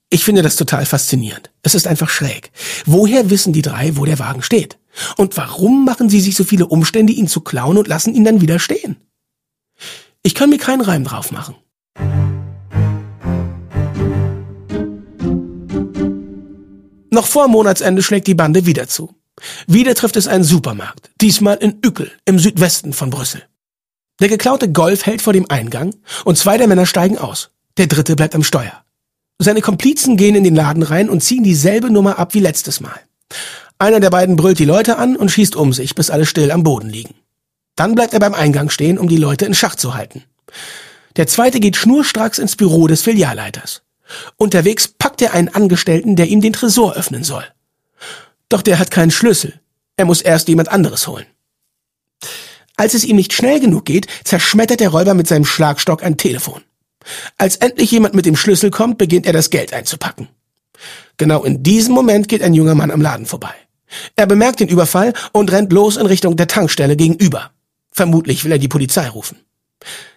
Ich 0.10 0.24
finde 0.24 0.42
das 0.42 0.56
total 0.56 0.86
faszinierend. 0.86 1.52
Es 1.62 1.76
ist 1.76 1.86
einfach 1.86 2.10
schräg. 2.10 2.52
Woher 2.86 3.30
wissen 3.30 3.54
die 3.54 3.62
drei, 3.62 3.96
wo 3.96 4.06
der 4.06 4.18
Wagen 4.18 4.42
steht? 4.42 4.80
Und 5.18 5.38
warum 5.38 5.86
machen 5.86 6.10
sie 6.10 6.20
sich 6.20 6.36
so 6.36 6.44
viele 6.44 6.66
Umstände, 6.66 7.14
ihn 7.14 7.28
zu 7.28 7.42
klauen 7.42 7.78
und 7.78 7.88
lassen 7.88 8.16
ihn 8.16 8.24
dann 8.24 8.42
wieder 8.42 8.58
stehen? 8.58 8.98
Ich 10.24 10.34
kann 10.34 10.50
mir 10.50 10.58
keinen 10.58 10.82
Reim 10.82 11.04
drauf 11.04 11.32
machen. 11.32 11.56
Noch 17.12 17.28
vor 17.28 17.48
Monatsende 17.48 18.02
schlägt 18.02 18.28
die 18.28 18.36
Bande 18.36 18.66
wieder 18.66 18.88
zu. 18.88 19.14
Wieder 19.68 19.96
trifft 19.96 20.16
es 20.16 20.28
einen 20.28 20.44
Supermarkt, 20.44 21.12
diesmal 21.22 21.58
in 21.58 21.80
Ückel 21.86 22.12
im 22.26 22.40
Südwesten 22.40 22.94
von 22.94 23.10
Brüssel. 23.10 23.44
Der 24.20 24.28
geklaute 24.28 24.72
Golf 24.72 25.06
hält 25.06 25.22
vor 25.22 25.34
dem 25.34 25.50
Eingang 25.50 25.96
und 26.26 26.38
zwei 26.38 26.58
der 26.58 26.68
Männer 26.68 26.86
steigen 26.86 27.18
aus. 27.18 27.52
Der 27.78 27.88
dritte 27.88 28.16
bleibt 28.16 28.36
am 28.36 28.44
Steuer. 28.44 28.84
Seine 29.40 29.62
Komplizen 29.62 30.18
gehen 30.18 30.36
in 30.36 30.44
den 30.44 30.56
Laden 30.56 30.84
rein 30.84 31.10
und 31.10 31.24
ziehen 31.24 31.44
dieselbe 31.44 31.90
Nummer 31.90 32.20
ab 32.20 32.34
wie 32.34 32.42
letztes 32.42 32.82
Mal. 32.82 33.00
Einer 33.78 34.02
der 34.02 34.10
beiden 34.10 34.36
brüllt 34.36 34.60
die 34.60 34.66
Leute 34.66 34.98
an 34.98 35.16
und 35.16 35.32
schießt 35.32 35.56
um 35.56 35.72
sich, 35.72 35.96
bis 35.96 36.10
alle 36.10 36.26
still 36.26 36.52
am 36.52 36.64
Boden 36.64 36.90
liegen. 36.90 37.16
Dann 37.78 37.96
bleibt 37.96 38.14
er 38.14 38.20
beim 38.20 38.34
Eingang 38.34 38.70
stehen, 38.70 38.98
um 38.98 39.08
die 39.08 39.16
Leute 39.16 39.46
in 39.46 39.54
Schach 39.54 39.76
zu 39.76 39.94
halten. 39.94 40.24
Der 41.16 41.28
zweite 41.28 41.62
geht 41.62 41.78
schnurstracks 41.78 42.40
ins 42.40 42.58
Büro 42.58 42.88
des 42.88 43.04
Filialleiters. 43.04 43.84
Unterwegs 44.36 44.90
packt 44.90 45.22
er 45.22 45.34
einen 45.34 45.48
Angestellten, 45.48 46.18
der 46.18 46.28
ihm 46.28 46.42
den 46.42 46.52
Tresor 46.52 46.96
öffnen 46.96 47.24
soll. 47.24 47.46
Doch 48.50 48.62
der 48.62 48.80
hat 48.80 48.92
keinen 48.92 49.12
Schlüssel. 49.12 49.60
Er 49.96 50.06
muss 50.06 50.22
erst 50.22 50.48
jemand 50.48 50.70
anderes 50.70 51.08
holen. 51.08 51.26
Als 52.76 52.94
es 52.94 53.04
ihm 53.04 53.18
nicht 53.18 53.34
schnell 53.34 53.60
genug 53.60 53.86
geht, 53.86 54.08
zerschmettert 54.24 54.80
der 54.80 54.90
Räuber 54.90 55.14
mit 55.14 55.28
seinem 55.28 55.46
Schlagstock 55.46 56.04
ein 56.04 56.18
Telefon. 56.18 56.64
Als 57.38 57.58
endlich 57.58 57.92
jemand 57.92 58.14
mit 58.14 58.26
dem 58.26 58.36
Schlüssel 58.36 58.72
kommt, 58.72 58.98
beginnt 58.98 59.26
er 59.26 59.34
das 59.34 59.50
Geld 59.50 59.74
einzupacken. 59.74 60.30
Genau 61.18 61.44
in 61.44 61.64
diesem 61.64 61.94
Moment 61.94 62.28
geht 62.28 62.42
ein 62.42 62.54
junger 62.54 62.76
Mann 62.76 62.92
am 62.92 63.02
Laden 63.02 63.26
vorbei. 63.26 63.54
Er 64.16 64.28
bemerkt 64.28 64.60
den 64.60 64.70
Überfall 64.70 65.14
und 65.34 65.52
rennt 65.52 65.74
los 65.74 65.98
in 65.98 66.06
Richtung 66.06 66.38
der 66.38 66.48
Tankstelle 66.48 66.96
gegenüber. 66.96 67.52
Vermutlich 67.92 68.46
will 68.46 68.52
er 68.52 68.60
die 68.60 68.68
Polizei 68.68 69.10
rufen. 69.10 69.38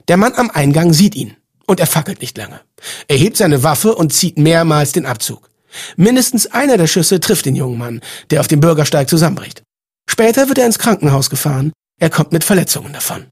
Der 0.09 0.17
Mann 0.17 0.35
am 0.37 0.51
Eingang 0.51 0.93
sieht 0.93 1.15
ihn 1.15 1.37
und 1.67 1.81
er 1.81 1.87
fackelt 1.87 2.21
nicht 2.21 2.37
lange. 2.37 2.61
Er 3.09 3.17
hebt 3.17 3.37
seine 3.37 3.63
Waffe 3.63 3.95
und 3.95 4.13
zieht 4.13 4.39
mehrmals 4.39 4.93
den 4.93 5.07
Abzug. 5.07 5.49
Mindestens 5.97 6.47
einer 6.47 6.77
der 6.77 6.87
Schüsse 6.87 7.21
trifft 7.21 7.47
den 7.47 7.57
jungen 7.57 7.79
Mann, 7.79 8.01
der 8.31 8.41
auf 8.41 8.49
dem 8.49 8.61
Bürgersteig 8.61 9.09
zusammenbricht. 9.09 9.63
Später 10.09 10.49
wird 10.49 10.59
er 10.59 10.67
ins 10.67 10.79
Krankenhaus 10.79 11.31
gefahren. 11.31 11.73
Er 12.01 12.11
kommt 12.11 12.33
mit 12.33 12.45
Verletzungen 12.45 12.93
davon. 12.93 13.27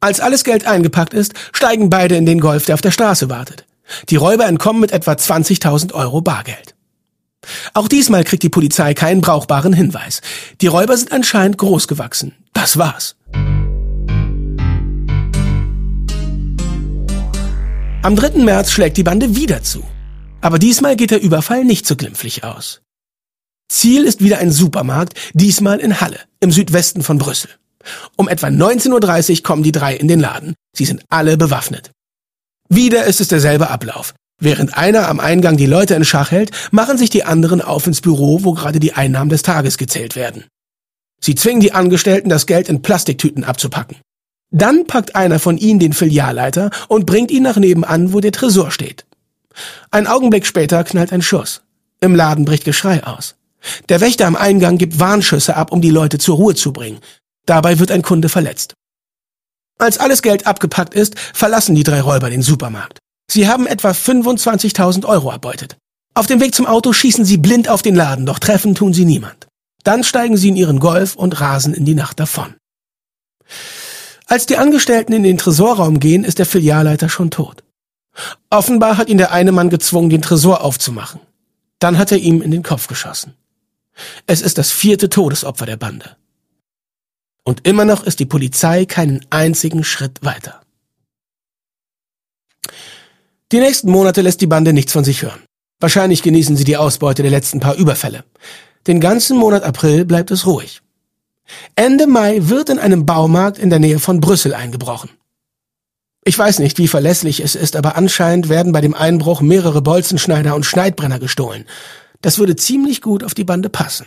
Als 0.00 0.18
alles 0.18 0.42
Geld 0.42 0.66
eingepackt 0.66 1.14
ist, 1.14 1.32
steigen 1.52 1.88
beide 1.88 2.16
in 2.16 2.26
den 2.26 2.40
Golf, 2.40 2.66
der 2.66 2.74
auf 2.74 2.80
der 2.80 2.90
Straße 2.90 3.30
wartet. 3.30 3.66
Die 4.08 4.16
Räuber 4.16 4.46
entkommen 4.46 4.80
mit 4.80 4.90
etwa 4.90 5.12
20.000 5.12 5.92
Euro 5.92 6.20
Bargeld. 6.20 6.74
Auch 7.74 7.88
diesmal 7.88 8.24
kriegt 8.24 8.42
die 8.42 8.48
Polizei 8.48 8.94
keinen 8.94 9.20
brauchbaren 9.20 9.72
Hinweis. 9.72 10.20
Die 10.60 10.66
Räuber 10.66 10.96
sind 10.96 11.12
anscheinend 11.12 11.58
groß 11.58 11.88
gewachsen. 11.88 12.34
Das 12.52 12.76
war's. 12.78 13.16
Am 18.02 18.16
3. 18.16 18.42
März 18.42 18.72
schlägt 18.72 18.96
die 18.96 19.04
Bande 19.04 19.36
wieder 19.36 19.62
zu. 19.62 19.84
Aber 20.42 20.58
diesmal 20.58 20.96
geht 20.96 21.12
der 21.12 21.22
Überfall 21.22 21.64
nicht 21.64 21.86
so 21.86 21.96
glimpflich 21.96 22.44
aus. 22.44 22.82
Ziel 23.70 24.04
ist 24.04 24.20
wieder 24.20 24.38
ein 24.38 24.50
Supermarkt, 24.50 25.14
diesmal 25.32 25.78
in 25.78 26.00
Halle, 26.00 26.18
im 26.40 26.52
Südwesten 26.52 27.02
von 27.02 27.16
Brüssel. 27.16 27.48
Um 28.16 28.28
etwa 28.28 28.48
19.30 28.48 29.36
Uhr 29.38 29.42
kommen 29.42 29.62
die 29.62 29.72
drei 29.72 29.94
in 29.94 30.08
den 30.08 30.20
Laden. 30.20 30.54
Sie 30.76 30.84
sind 30.84 31.04
alle 31.08 31.36
bewaffnet. 31.36 31.90
Wieder 32.68 33.04
ist 33.04 33.20
es 33.20 33.28
derselbe 33.28 33.70
Ablauf. 33.70 34.14
Während 34.40 34.76
einer 34.76 35.08
am 35.08 35.20
Eingang 35.20 35.56
die 35.56 35.66
Leute 35.66 35.94
in 35.94 36.04
Schach 36.04 36.32
hält, 36.32 36.50
machen 36.72 36.98
sich 36.98 37.10
die 37.10 37.24
anderen 37.24 37.60
auf 37.60 37.86
ins 37.86 38.00
Büro, 38.00 38.42
wo 38.42 38.52
gerade 38.52 38.80
die 38.80 38.94
Einnahmen 38.94 39.30
des 39.30 39.42
Tages 39.42 39.78
gezählt 39.78 40.16
werden. 40.16 40.44
Sie 41.20 41.36
zwingen 41.36 41.60
die 41.60 41.72
Angestellten, 41.72 42.28
das 42.28 42.46
Geld 42.46 42.68
in 42.68 42.82
Plastiktüten 42.82 43.44
abzupacken. 43.44 43.98
Dann 44.50 44.86
packt 44.86 45.14
einer 45.14 45.38
von 45.38 45.56
ihnen 45.56 45.78
den 45.78 45.92
Filialleiter 45.92 46.70
und 46.88 47.06
bringt 47.06 47.30
ihn 47.30 47.44
nach 47.44 47.56
nebenan, 47.56 48.12
wo 48.12 48.20
der 48.20 48.32
Tresor 48.32 48.72
steht. 48.72 49.06
Ein 49.90 50.06
Augenblick 50.06 50.46
später 50.46 50.82
knallt 50.84 51.12
ein 51.12 51.22
Schuss. 51.22 51.62
Im 52.00 52.14
Laden 52.14 52.44
bricht 52.44 52.64
Geschrei 52.64 53.04
aus. 53.04 53.36
Der 53.88 54.00
Wächter 54.00 54.26
am 54.26 54.36
Eingang 54.36 54.78
gibt 54.78 54.98
Warnschüsse 54.98 55.56
ab, 55.56 55.72
um 55.72 55.80
die 55.80 55.90
Leute 55.90 56.18
zur 56.18 56.36
Ruhe 56.36 56.54
zu 56.54 56.72
bringen. 56.72 57.00
Dabei 57.46 57.78
wird 57.78 57.90
ein 57.90 58.02
Kunde 58.02 58.28
verletzt. 58.28 58.74
Als 59.78 59.98
alles 59.98 60.22
Geld 60.22 60.46
abgepackt 60.46 60.94
ist, 60.94 61.18
verlassen 61.18 61.74
die 61.74 61.82
drei 61.82 62.00
Räuber 62.00 62.30
den 62.30 62.42
Supermarkt. 62.42 62.98
Sie 63.30 63.48
haben 63.48 63.66
etwa 63.66 63.90
25.000 63.90 65.06
Euro 65.06 65.30
erbeutet. 65.30 65.76
Auf 66.14 66.26
dem 66.26 66.40
Weg 66.40 66.54
zum 66.54 66.66
Auto 66.66 66.92
schießen 66.92 67.24
sie 67.24 67.38
blind 67.38 67.68
auf 67.68 67.82
den 67.82 67.94
Laden, 67.94 68.26
doch 68.26 68.38
treffen 68.38 68.74
tun 68.74 68.92
sie 68.92 69.04
niemand. 69.04 69.46
Dann 69.82 70.04
steigen 70.04 70.36
sie 70.36 70.48
in 70.48 70.56
ihren 70.56 70.78
Golf 70.78 71.16
und 71.16 71.40
rasen 71.40 71.74
in 71.74 71.84
die 71.84 71.94
Nacht 71.94 72.20
davon. 72.20 72.54
Als 74.26 74.46
die 74.46 74.56
Angestellten 74.56 75.12
in 75.12 75.22
den 75.22 75.38
Tresorraum 75.38 76.00
gehen, 76.00 76.24
ist 76.24 76.38
der 76.38 76.46
Filialleiter 76.46 77.08
schon 77.08 77.30
tot. 77.30 77.61
Offenbar 78.50 78.98
hat 78.98 79.08
ihn 79.08 79.18
der 79.18 79.32
eine 79.32 79.52
Mann 79.52 79.70
gezwungen, 79.70 80.10
den 80.10 80.22
Tresor 80.22 80.62
aufzumachen. 80.62 81.20
Dann 81.78 81.98
hat 81.98 82.12
er 82.12 82.18
ihm 82.18 82.42
in 82.42 82.50
den 82.50 82.62
Kopf 82.62 82.86
geschossen. 82.86 83.34
Es 84.26 84.40
ist 84.40 84.58
das 84.58 84.70
vierte 84.70 85.08
Todesopfer 85.08 85.66
der 85.66 85.76
Bande. 85.76 86.16
Und 87.44 87.66
immer 87.66 87.84
noch 87.84 88.04
ist 88.04 88.20
die 88.20 88.26
Polizei 88.26 88.84
keinen 88.84 89.24
einzigen 89.30 89.84
Schritt 89.84 90.22
weiter. 90.22 90.60
Die 93.50 93.58
nächsten 93.58 93.90
Monate 93.90 94.22
lässt 94.22 94.40
die 94.40 94.46
Bande 94.46 94.72
nichts 94.72 94.92
von 94.92 95.04
sich 95.04 95.22
hören. 95.22 95.42
Wahrscheinlich 95.80 96.22
genießen 96.22 96.56
sie 96.56 96.64
die 96.64 96.76
Ausbeute 96.76 97.22
der 97.22 97.30
letzten 97.30 97.60
paar 97.60 97.74
Überfälle. 97.74 98.24
Den 98.86 99.00
ganzen 99.00 99.36
Monat 99.36 99.64
April 99.64 100.04
bleibt 100.04 100.30
es 100.30 100.46
ruhig. 100.46 100.80
Ende 101.74 102.06
Mai 102.06 102.38
wird 102.42 102.68
in 102.68 102.78
einem 102.78 103.04
Baumarkt 103.04 103.58
in 103.58 103.68
der 103.68 103.80
Nähe 103.80 103.98
von 103.98 104.20
Brüssel 104.20 104.54
eingebrochen. 104.54 105.10
Ich 106.24 106.38
weiß 106.38 106.60
nicht, 106.60 106.78
wie 106.78 106.86
verlässlich 106.86 107.40
es 107.40 107.56
ist, 107.56 107.74
aber 107.74 107.96
anscheinend 107.96 108.48
werden 108.48 108.72
bei 108.72 108.80
dem 108.80 108.94
Einbruch 108.94 109.40
mehrere 109.40 109.82
Bolzenschneider 109.82 110.54
und 110.54 110.64
Schneidbrenner 110.64 111.18
gestohlen. 111.18 111.64
Das 112.20 112.38
würde 112.38 112.54
ziemlich 112.54 113.02
gut 113.02 113.24
auf 113.24 113.34
die 113.34 113.44
Bande 113.44 113.68
passen. 113.68 114.06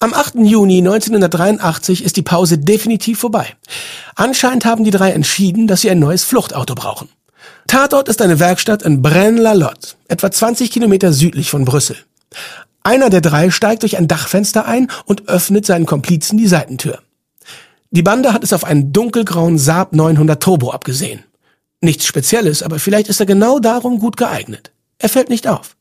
Am 0.00 0.12
8. 0.12 0.34
Juni 0.40 0.78
1983 0.78 2.04
ist 2.04 2.16
die 2.16 2.22
Pause 2.22 2.58
definitiv 2.58 3.20
vorbei. 3.20 3.54
Anscheinend 4.16 4.64
haben 4.64 4.82
die 4.84 4.90
drei 4.90 5.12
entschieden, 5.12 5.68
dass 5.68 5.82
sie 5.82 5.90
ein 5.90 6.00
neues 6.00 6.24
Fluchtauto 6.24 6.74
brauchen. 6.74 7.08
Tatort 7.68 8.08
ist 8.08 8.20
eine 8.20 8.40
Werkstatt 8.40 8.82
in 8.82 9.00
Braine-l'Alleud, 9.00 9.94
etwa 10.08 10.30
20 10.30 10.70
Kilometer 10.72 11.12
südlich 11.12 11.50
von 11.50 11.64
Brüssel. 11.64 11.96
Einer 12.82 13.08
der 13.08 13.20
drei 13.20 13.50
steigt 13.50 13.82
durch 13.82 13.96
ein 13.96 14.08
Dachfenster 14.08 14.66
ein 14.66 14.90
und 15.06 15.28
öffnet 15.28 15.64
seinen 15.64 15.86
Komplizen 15.86 16.36
die 16.36 16.48
Seitentür. 16.48 16.98
Die 17.94 18.02
Bande 18.02 18.32
hat 18.32 18.42
es 18.42 18.52
auf 18.52 18.64
einen 18.64 18.92
dunkelgrauen 18.92 19.58
Saab 19.58 19.92
900 19.92 20.42
Turbo 20.42 20.72
abgesehen. 20.72 21.22
Nichts 21.80 22.06
Spezielles, 22.06 22.62
aber 22.62 22.78
vielleicht 22.78 23.08
ist 23.08 23.20
er 23.20 23.26
genau 23.26 23.58
darum 23.60 23.98
gut 23.98 24.16
geeignet. 24.16 24.72
Er 24.98 25.08
fällt 25.08 25.28
nicht 25.28 25.46
auf. 25.46 25.76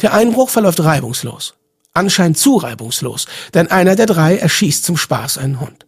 Der 0.00 0.14
Einbruch 0.14 0.48
verläuft 0.48 0.82
reibungslos 0.82 1.54
anscheinend 1.92 2.38
zu 2.38 2.56
reibungslos, 2.56 3.26
denn 3.54 3.70
einer 3.70 3.96
der 3.96 4.06
drei 4.06 4.36
erschießt 4.36 4.84
zum 4.84 4.96
Spaß 4.96 5.38
einen 5.38 5.60
Hund. 5.60 5.86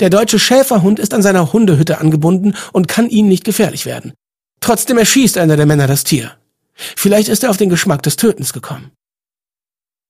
Der 0.00 0.10
deutsche 0.10 0.40
Schäferhund 0.40 0.98
ist 0.98 1.14
an 1.14 1.22
seiner 1.22 1.52
Hundehütte 1.52 1.98
angebunden 1.98 2.56
und 2.72 2.88
kann 2.88 3.08
ihnen 3.08 3.28
nicht 3.28 3.44
gefährlich 3.44 3.86
werden. 3.86 4.12
Trotzdem 4.60 4.98
erschießt 4.98 5.38
einer 5.38 5.56
der 5.56 5.66
Männer 5.66 5.86
das 5.86 6.04
Tier. 6.04 6.32
Vielleicht 6.74 7.28
ist 7.28 7.44
er 7.44 7.50
auf 7.50 7.56
den 7.56 7.70
Geschmack 7.70 8.02
des 8.02 8.16
Tötens 8.16 8.52
gekommen. 8.52 8.90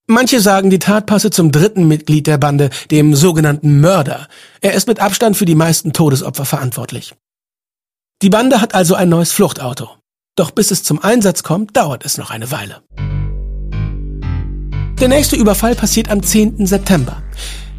Manche 0.06 0.40
sagen, 0.40 0.68
die 0.68 0.78
Tat 0.78 1.06
passe 1.06 1.30
zum 1.30 1.50
dritten 1.50 1.88
Mitglied 1.88 2.26
der 2.26 2.36
Bande, 2.36 2.68
dem 2.90 3.14
sogenannten 3.14 3.80
Mörder. 3.80 4.28
Er 4.60 4.74
ist 4.74 4.86
mit 4.86 5.00
Abstand 5.00 5.34
für 5.34 5.46
die 5.46 5.54
meisten 5.54 5.94
Todesopfer 5.94 6.44
verantwortlich. 6.44 7.14
Die 8.20 8.28
Bande 8.28 8.60
hat 8.60 8.74
also 8.74 8.94
ein 8.96 9.08
neues 9.08 9.32
Fluchtauto. 9.32 9.88
Doch 10.36 10.50
bis 10.50 10.70
es 10.70 10.82
zum 10.82 11.02
Einsatz 11.02 11.42
kommt, 11.42 11.74
dauert 11.74 12.04
es 12.04 12.18
noch 12.18 12.30
eine 12.30 12.50
Weile. 12.50 12.82
Der 15.00 15.08
nächste 15.08 15.36
Überfall 15.36 15.74
passiert 15.74 16.10
am 16.10 16.22
10. 16.22 16.66
September. 16.66 17.22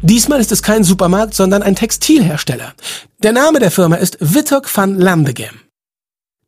Diesmal 0.02 0.40
ist 0.40 0.50
es 0.50 0.62
kein 0.64 0.82
Supermarkt, 0.82 1.34
sondern 1.34 1.62
ein 1.62 1.76
Textilhersteller. 1.76 2.74
Der 3.22 3.32
Name 3.32 3.60
der 3.60 3.70
Firma 3.70 3.96
ist 3.96 4.18
Wittok 4.20 4.74
van 4.76 4.98
Lambegem. 4.98 5.60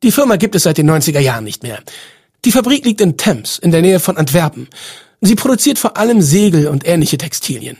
Die 0.03 0.11
Firma 0.11 0.35
gibt 0.35 0.55
es 0.55 0.63
seit 0.63 0.77
den 0.77 0.89
90er 0.89 1.19
Jahren 1.19 1.45
nicht 1.45 1.63
mehr. 1.63 1.79
Die 2.43 2.51
Fabrik 2.51 2.85
liegt 2.85 3.01
in 3.01 3.17
Thames, 3.17 3.59
in 3.59 3.71
der 3.71 3.81
Nähe 3.81 3.99
von 3.99 4.17
Antwerpen. 4.17 4.67
Sie 5.21 5.35
produziert 5.35 5.79
vor 5.79 5.97
allem 5.97 6.21
Segel 6.21 6.67
und 6.67 6.87
ähnliche 6.87 7.17
Textilien. 7.17 7.77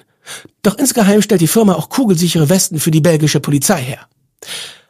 Doch 0.62 0.78
insgeheim 0.78 1.22
stellt 1.22 1.42
die 1.42 1.48
Firma 1.48 1.76
auch 1.76 1.90
kugelsichere 1.90 2.50
Westen 2.50 2.80
für 2.80 2.92
die 2.92 3.02
belgische 3.02 3.40
Polizei 3.40 3.82
her. 3.82 4.08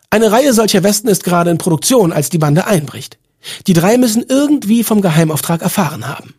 Eine 0.10 0.32
Reihe 0.32 0.54
solcher 0.54 0.84
Westen 0.84 1.08
ist 1.08 1.24
gerade 1.24 1.52
in 1.52 1.58
Produktion, 1.58 2.12
als 2.12 2.30
die 2.30 2.40
Bande 2.40 2.66
einbricht. 2.66 3.20
Die 3.68 3.74
drei 3.74 3.98
müssen 3.98 4.26
irgendwie 4.28 4.84
vom 4.84 5.02
Geheimauftrag 5.02 5.62
erfahren 5.62 6.08
haben. 6.08 6.36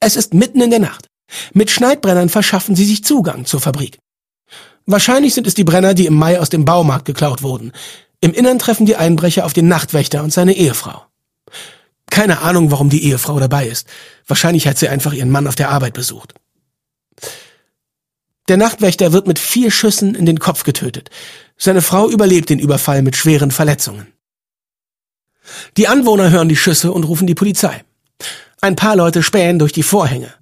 Es 0.00 0.16
ist 0.16 0.34
mitten 0.34 0.60
in 0.60 0.70
der 0.70 0.78
Nacht. 0.78 1.08
Mit 1.52 1.70
Schneidbrennern 1.70 2.28
verschaffen 2.28 2.76
sie 2.76 2.84
sich 2.84 3.04
Zugang 3.04 3.44
zur 3.44 3.60
Fabrik. 3.60 3.98
Wahrscheinlich 4.86 5.34
sind 5.34 5.46
es 5.46 5.54
die 5.54 5.64
Brenner, 5.64 5.94
die 5.94 6.06
im 6.06 6.14
Mai 6.14 6.38
aus 6.38 6.50
dem 6.50 6.64
Baumarkt 6.64 7.06
geklaut 7.06 7.42
wurden. 7.42 7.72
Im 8.20 8.32
Innern 8.32 8.58
treffen 8.58 8.86
die 8.86 8.96
Einbrecher 8.96 9.44
auf 9.44 9.52
den 9.52 9.66
Nachtwächter 9.68 10.22
und 10.22 10.32
seine 10.32 10.54
Ehefrau. 10.54 11.06
Keine 12.14 12.42
Ahnung, 12.42 12.70
warum 12.70 12.90
die 12.90 13.02
Ehefrau 13.06 13.40
dabei 13.40 13.66
ist. 13.66 13.88
Wahrscheinlich 14.28 14.68
hat 14.68 14.78
sie 14.78 14.88
einfach 14.88 15.12
ihren 15.12 15.32
Mann 15.32 15.48
auf 15.48 15.56
der 15.56 15.70
Arbeit 15.70 15.94
besucht. 15.94 16.32
Der 18.46 18.56
Nachtwächter 18.56 19.12
wird 19.12 19.26
mit 19.26 19.40
vier 19.40 19.72
Schüssen 19.72 20.14
in 20.14 20.24
den 20.24 20.38
Kopf 20.38 20.62
getötet. 20.62 21.10
Seine 21.56 21.82
Frau 21.82 22.08
überlebt 22.08 22.50
den 22.50 22.60
Überfall 22.60 23.02
mit 23.02 23.16
schweren 23.16 23.50
Verletzungen. 23.50 24.06
Die 25.76 25.88
Anwohner 25.88 26.30
hören 26.30 26.48
die 26.48 26.54
Schüsse 26.54 26.92
und 26.92 27.02
rufen 27.02 27.26
die 27.26 27.34
Polizei. 27.34 27.82
Ein 28.60 28.76
paar 28.76 28.94
Leute 28.94 29.24
spähen 29.24 29.58
durch 29.58 29.72
die 29.72 29.82
Vorhänge. 29.82 30.32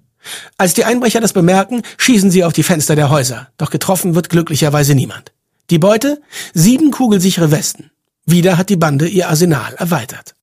Als 0.59 0.75
die 0.75 0.85
Einbrecher 0.85 1.21
das 1.21 1.33
bemerken, 1.33 1.81
schießen 1.97 2.29
sie 2.29 2.43
auf 2.43 2.53
die 2.53 2.61
Fenster 2.61 2.95
der 2.95 3.09
Häuser, 3.09 3.49
doch 3.57 3.71
getroffen 3.71 4.13
wird 4.13 4.29
glücklicherweise 4.29 4.93
niemand. 4.93 5.33
Die 5.71 5.79
Beute? 5.79 6.21
Sieben 6.53 6.91
kugelsichere 6.91 7.49
Westen. 7.49 7.89
Wieder 8.27 8.59
hat 8.59 8.69
die 8.69 8.77
Bande 8.77 9.07
ihr 9.07 9.27
Arsenal 9.27 9.73
erweitert. 9.73 10.35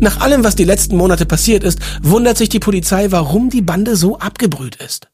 Nach 0.00 0.20
allem, 0.20 0.44
was 0.44 0.56
die 0.56 0.64
letzten 0.64 0.96
Monate 0.96 1.24
passiert 1.24 1.64
ist, 1.64 1.78
wundert 2.02 2.36
sich 2.36 2.48
die 2.48 2.58
Polizei, 2.58 3.10
warum 3.10 3.50
die 3.50 3.62
Bande 3.62 3.96
so 3.96 4.18
abgebrüht 4.18 4.76
ist. 4.76 5.08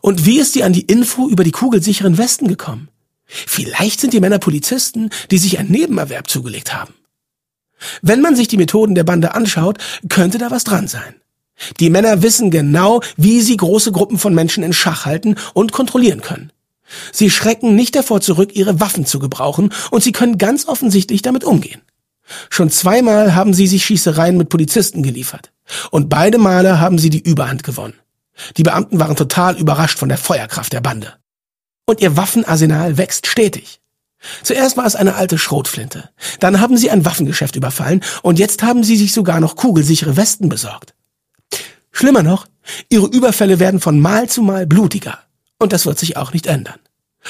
Und 0.00 0.26
wie 0.26 0.38
ist 0.38 0.52
sie 0.52 0.62
an 0.62 0.72
die 0.72 0.82
Info 0.82 1.28
über 1.28 1.42
die 1.42 1.50
kugelsicheren 1.50 2.18
Westen 2.18 2.46
gekommen? 2.46 2.88
Vielleicht 3.26 4.00
sind 4.00 4.12
die 4.12 4.20
Männer 4.20 4.38
Polizisten, 4.38 5.10
die 5.30 5.38
sich 5.38 5.58
ein 5.58 5.68
Nebenerwerb 5.68 6.28
zugelegt 6.28 6.74
haben. 6.74 6.94
Wenn 8.02 8.20
man 8.20 8.36
sich 8.36 8.48
die 8.48 8.56
Methoden 8.56 8.94
der 8.94 9.04
Bande 9.04 9.34
anschaut, 9.34 9.78
könnte 10.08 10.38
da 10.38 10.50
was 10.50 10.64
dran 10.64 10.88
sein. 10.88 11.14
Die 11.78 11.90
Männer 11.90 12.22
wissen 12.22 12.50
genau, 12.50 13.02
wie 13.16 13.40
sie 13.40 13.56
große 13.56 13.92
Gruppen 13.92 14.18
von 14.18 14.34
Menschen 14.34 14.64
in 14.64 14.72
Schach 14.72 15.06
halten 15.06 15.36
und 15.54 15.72
kontrollieren 15.72 16.20
können. 16.20 16.52
Sie 17.12 17.30
schrecken 17.30 17.74
nicht 17.74 17.94
davor 17.94 18.20
zurück, 18.20 18.50
ihre 18.54 18.80
Waffen 18.80 19.06
zu 19.06 19.18
gebrauchen, 19.18 19.72
und 19.90 20.02
sie 20.02 20.12
können 20.12 20.38
ganz 20.38 20.66
offensichtlich 20.66 21.22
damit 21.22 21.44
umgehen. 21.44 21.80
Schon 22.48 22.70
zweimal 22.70 23.34
haben 23.34 23.54
sie 23.54 23.66
sich 23.66 23.84
Schießereien 23.84 24.36
mit 24.36 24.48
Polizisten 24.48 25.02
geliefert. 25.02 25.52
Und 25.90 26.08
beide 26.08 26.38
Male 26.38 26.80
haben 26.80 26.98
sie 26.98 27.10
die 27.10 27.20
Überhand 27.20 27.62
gewonnen. 27.62 27.94
Die 28.56 28.62
Beamten 28.62 28.98
waren 28.98 29.16
total 29.16 29.56
überrascht 29.56 29.98
von 29.98 30.08
der 30.08 30.18
Feuerkraft 30.18 30.72
der 30.72 30.80
Bande. 30.80 31.14
Und 31.86 32.00
ihr 32.00 32.16
Waffenarsenal 32.16 32.98
wächst 32.98 33.26
stetig. 33.26 33.80
Zuerst 34.42 34.76
war 34.76 34.86
es 34.86 34.96
eine 34.96 35.14
alte 35.14 35.38
Schrotflinte. 35.38 36.10
Dann 36.40 36.60
haben 36.60 36.76
sie 36.76 36.90
ein 36.90 37.04
Waffengeschäft 37.04 37.56
überfallen 37.56 38.02
und 38.22 38.38
jetzt 38.38 38.62
haben 38.62 38.84
sie 38.84 38.96
sich 38.96 39.12
sogar 39.12 39.40
noch 39.40 39.56
kugelsichere 39.56 40.16
Westen 40.16 40.48
besorgt. 40.48 40.94
Schlimmer 41.90 42.22
noch, 42.22 42.46
ihre 42.88 43.06
Überfälle 43.06 43.58
werden 43.58 43.80
von 43.80 43.98
Mal 43.98 44.28
zu 44.28 44.42
Mal 44.42 44.66
blutiger. 44.66 45.18
Und 45.58 45.72
das 45.72 45.86
wird 45.86 45.98
sich 45.98 46.16
auch 46.16 46.32
nicht 46.32 46.46
ändern. 46.46 46.78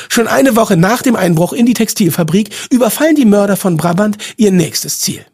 Schon 0.08 0.28
eine 0.28 0.56
Woche 0.56 0.76
nach 0.76 1.02
dem 1.02 1.16
Einbruch 1.16 1.52
in 1.52 1.66
die 1.66 1.74
Textilfabrik 1.74 2.50
überfallen 2.70 3.16
die 3.16 3.24
Mörder 3.24 3.56
von 3.56 3.76
Brabant 3.76 4.18
ihr 4.36 4.52
nächstes 4.52 5.00
Ziel. 5.00 5.24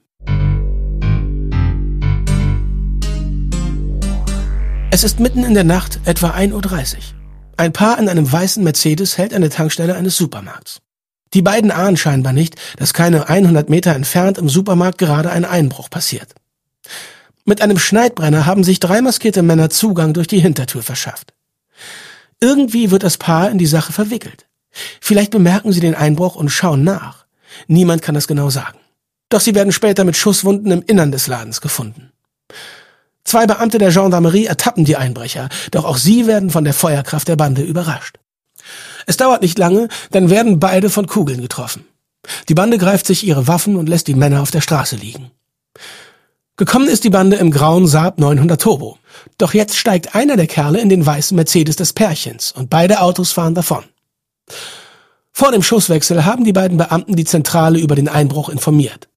Es 4.91 5.05
ist 5.05 5.21
mitten 5.21 5.45
in 5.45 5.55
der 5.55 5.65
Nacht, 5.65 6.01
etwa 6.05 6.31
1.30 6.31 6.53
Uhr. 6.55 7.01
Ein 7.59 7.73
Paar 7.73 7.99
in 7.99 8.09
einem 8.09 8.31
weißen 8.31 8.65
Mercedes 8.65 9.19
hält 9.19 9.35
an 9.35 9.43
der 9.43 9.51
Tankstelle 9.51 9.95
eines 9.95 10.17
Supermarkts. 10.17 10.81
Die 11.35 11.43
beiden 11.43 11.71
ahnen 11.71 11.97
scheinbar 11.97 12.33
nicht, 12.33 12.55
dass 12.79 12.95
keine 12.95 13.29
100 13.29 13.69
Meter 13.69 13.95
entfernt 13.95 14.39
im 14.39 14.49
Supermarkt 14.49 14.99
gerade 14.99 15.31
ein 15.31 15.45
Einbruch 15.45 15.91
passiert. 15.91 16.35
Mit 17.45 17.61
einem 17.63 17.79
Schneidbrenner 17.79 18.47
haben 18.47 18.65
sich 18.65 18.81
drei 18.81 19.03
maskierte 19.03 19.43
Männer 19.43 19.71
Zugang 19.71 20.15
durch 20.15 20.29
die 20.29 20.41
Hintertür 20.41 20.83
verschafft. 20.83 21.33
Irgendwie 22.41 22.91
wird 22.91 23.03
das 23.03 23.17
Paar 23.17 23.51
in 23.51 23.59
die 23.59 23.67
Sache 23.67 23.93
verwickelt. 23.93 24.47
Vielleicht 25.01 25.31
bemerken 25.31 25.73
sie 25.73 25.81
den 25.81 25.95
Einbruch 25.95 26.37
und 26.37 26.51
schauen 26.51 26.85
nach. 26.85 27.25
Niemand 27.67 28.03
kann 28.03 28.15
das 28.15 28.29
genau 28.29 28.51
sagen. 28.51 28.79
Doch 29.29 29.41
sie 29.41 29.55
werden 29.55 29.73
später 29.73 30.05
mit 30.05 30.17
Schusswunden 30.17 30.71
im 30.71 30.83
Innern 30.83 31.13
des 31.13 31.27
Ladens 31.27 31.61
gefunden. 31.61 32.13
Zwei 33.25 33.47
Beamte 33.47 33.79
der 33.79 33.91
Gendarmerie 33.91 34.47
ertappen 34.47 34.85
die 34.85 34.97
Einbrecher, 34.97 35.49
doch 35.73 35.85
auch 35.85 35.97
sie 35.97 36.27
werden 36.27 36.51
von 36.51 36.63
der 36.63 36.75
Feuerkraft 36.75 37.27
der 37.27 37.35
Bande 37.35 37.63
überrascht. 37.63 38.19
Es 39.07 39.17
dauert 39.17 39.43
nicht 39.43 39.59
lange, 39.59 39.89
dann 40.13 40.31
werden 40.31 40.61
beide 40.61 40.91
von 40.91 41.07
Kugeln 41.07 41.41
getroffen. 41.41 41.85
Die 42.49 42.55
Bande 42.55 42.79
greift 42.79 43.07
sich 43.07 43.27
ihre 43.27 43.49
Waffen 43.49 43.77
und 43.77 43.89
lässt 43.89 44.07
die 44.07 44.15
Männer 44.15 44.43
auf 44.43 44.51
der 44.51 44.61
Straße 44.61 44.97
liegen. 44.97 45.31
Gekommen 46.59 46.89
ist 46.89 47.05
die 47.05 47.11
Bande 47.11 47.37
im 47.37 47.51
grauen 47.51 47.87
Saab 47.87 48.19
900 48.19 48.59
Turbo. 48.59 48.97
Doch 49.37 49.53
jetzt 49.53 49.77
steigt 49.77 50.15
einer 50.15 50.37
der 50.37 50.47
Kerle 50.47 50.81
in 50.81 50.89
den 50.89 51.05
weißen 51.05 51.37
Mercedes 51.37 51.77
des 51.77 51.93
Pärchens 51.93 52.51
und 52.51 52.71
beide 52.71 53.03
Autos 53.03 53.33
fahren 53.33 53.55
davon. 53.55 53.85
Vor 55.33 55.53
dem 55.53 55.63
Schusswechsel 55.63 56.25
haben 56.25 56.45
die 56.45 56.55
beiden 56.55 56.79
Beamten 56.79 57.15
die 57.15 57.27
Zentrale 57.27 57.79
über 57.79 57.95
den 57.95 58.09
Einbruch 58.09 58.49
informiert. 58.49 59.09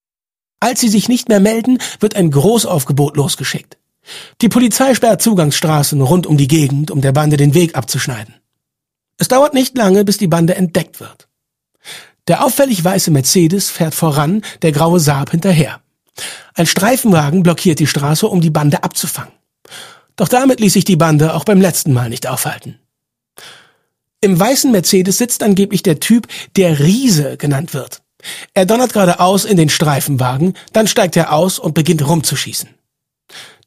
Als 0.59 0.81
sie 0.81 0.89
sich 0.89 1.07
nicht 1.07 1.29
mehr 1.29 1.39
melden, 1.39 1.77
wird 2.01 2.17
ein 2.17 2.29
Großaufgebot 2.29 3.15
losgeschickt. 3.15 3.77
Die 4.41 4.49
Polizei 4.49 4.93
sperrt 4.93 5.21
Zugangsstraßen 5.21 6.01
rund 6.01 6.27
um 6.27 6.35
die 6.35 6.49
Gegend, 6.49 6.91
um 6.91 6.99
der 6.99 7.13
Bande 7.13 7.37
den 7.37 7.53
Weg 7.53 7.77
abzuschneiden. 7.77 8.35
Es 9.17 9.29
dauert 9.29 9.53
nicht 9.53 9.77
lange, 9.77 10.03
bis 10.03 10.17
die 10.17 10.27
Bande 10.27 10.55
entdeckt 10.55 10.99
wird. 10.99 11.29
Der 12.27 12.43
auffällig 12.43 12.83
weiße 12.83 13.11
Mercedes 13.11 13.69
fährt 13.69 13.95
voran, 13.95 14.41
der 14.61 14.73
graue 14.73 14.99
Saab 14.99 15.31
hinterher. 15.31 15.79
Ein 16.53 16.65
Streifenwagen 16.65 17.43
blockiert 17.43 17.79
die 17.79 17.87
Straße, 17.87 18.27
um 18.27 18.41
die 18.41 18.49
Bande 18.49 18.83
abzufangen. 18.83 19.33
Doch 20.15 20.27
damit 20.27 20.59
ließ 20.59 20.73
sich 20.73 20.85
die 20.85 20.97
Bande 20.97 21.33
auch 21.33 21.45
beim 21.45 21.61
letzten 21.61 21.93
Mal 21.93 22.09
nicht 22.09 22.27
aufhalten. 22.27 22.79
Im 24.21 24.37
weißen 24.37 24.71
Mercedes 24.71 25.17
sitzt 25.17 25.43
angeblich 25.43 25.81
der 25.81 25.99
Typ, 25.99 26.27
der 26.57 26.79
Riese 26.79 27.37
genannt 27.37 27.73
wird. 27.73 28.01
Er 28.53 28.65
donnert 28.65 28.91
geradeaus 28.91 29.45
in 29.45 29.55
den 29.55 29.69
Streifenwagen, 29.69 30.55
dann 30.73 30.87
steigt 30.87 31.15
er 31.15 31.31
aus 31.31 31.57
und 31.57 31.73
beginnt 31.73 32.05
rumzuschießen. 32.05 32.69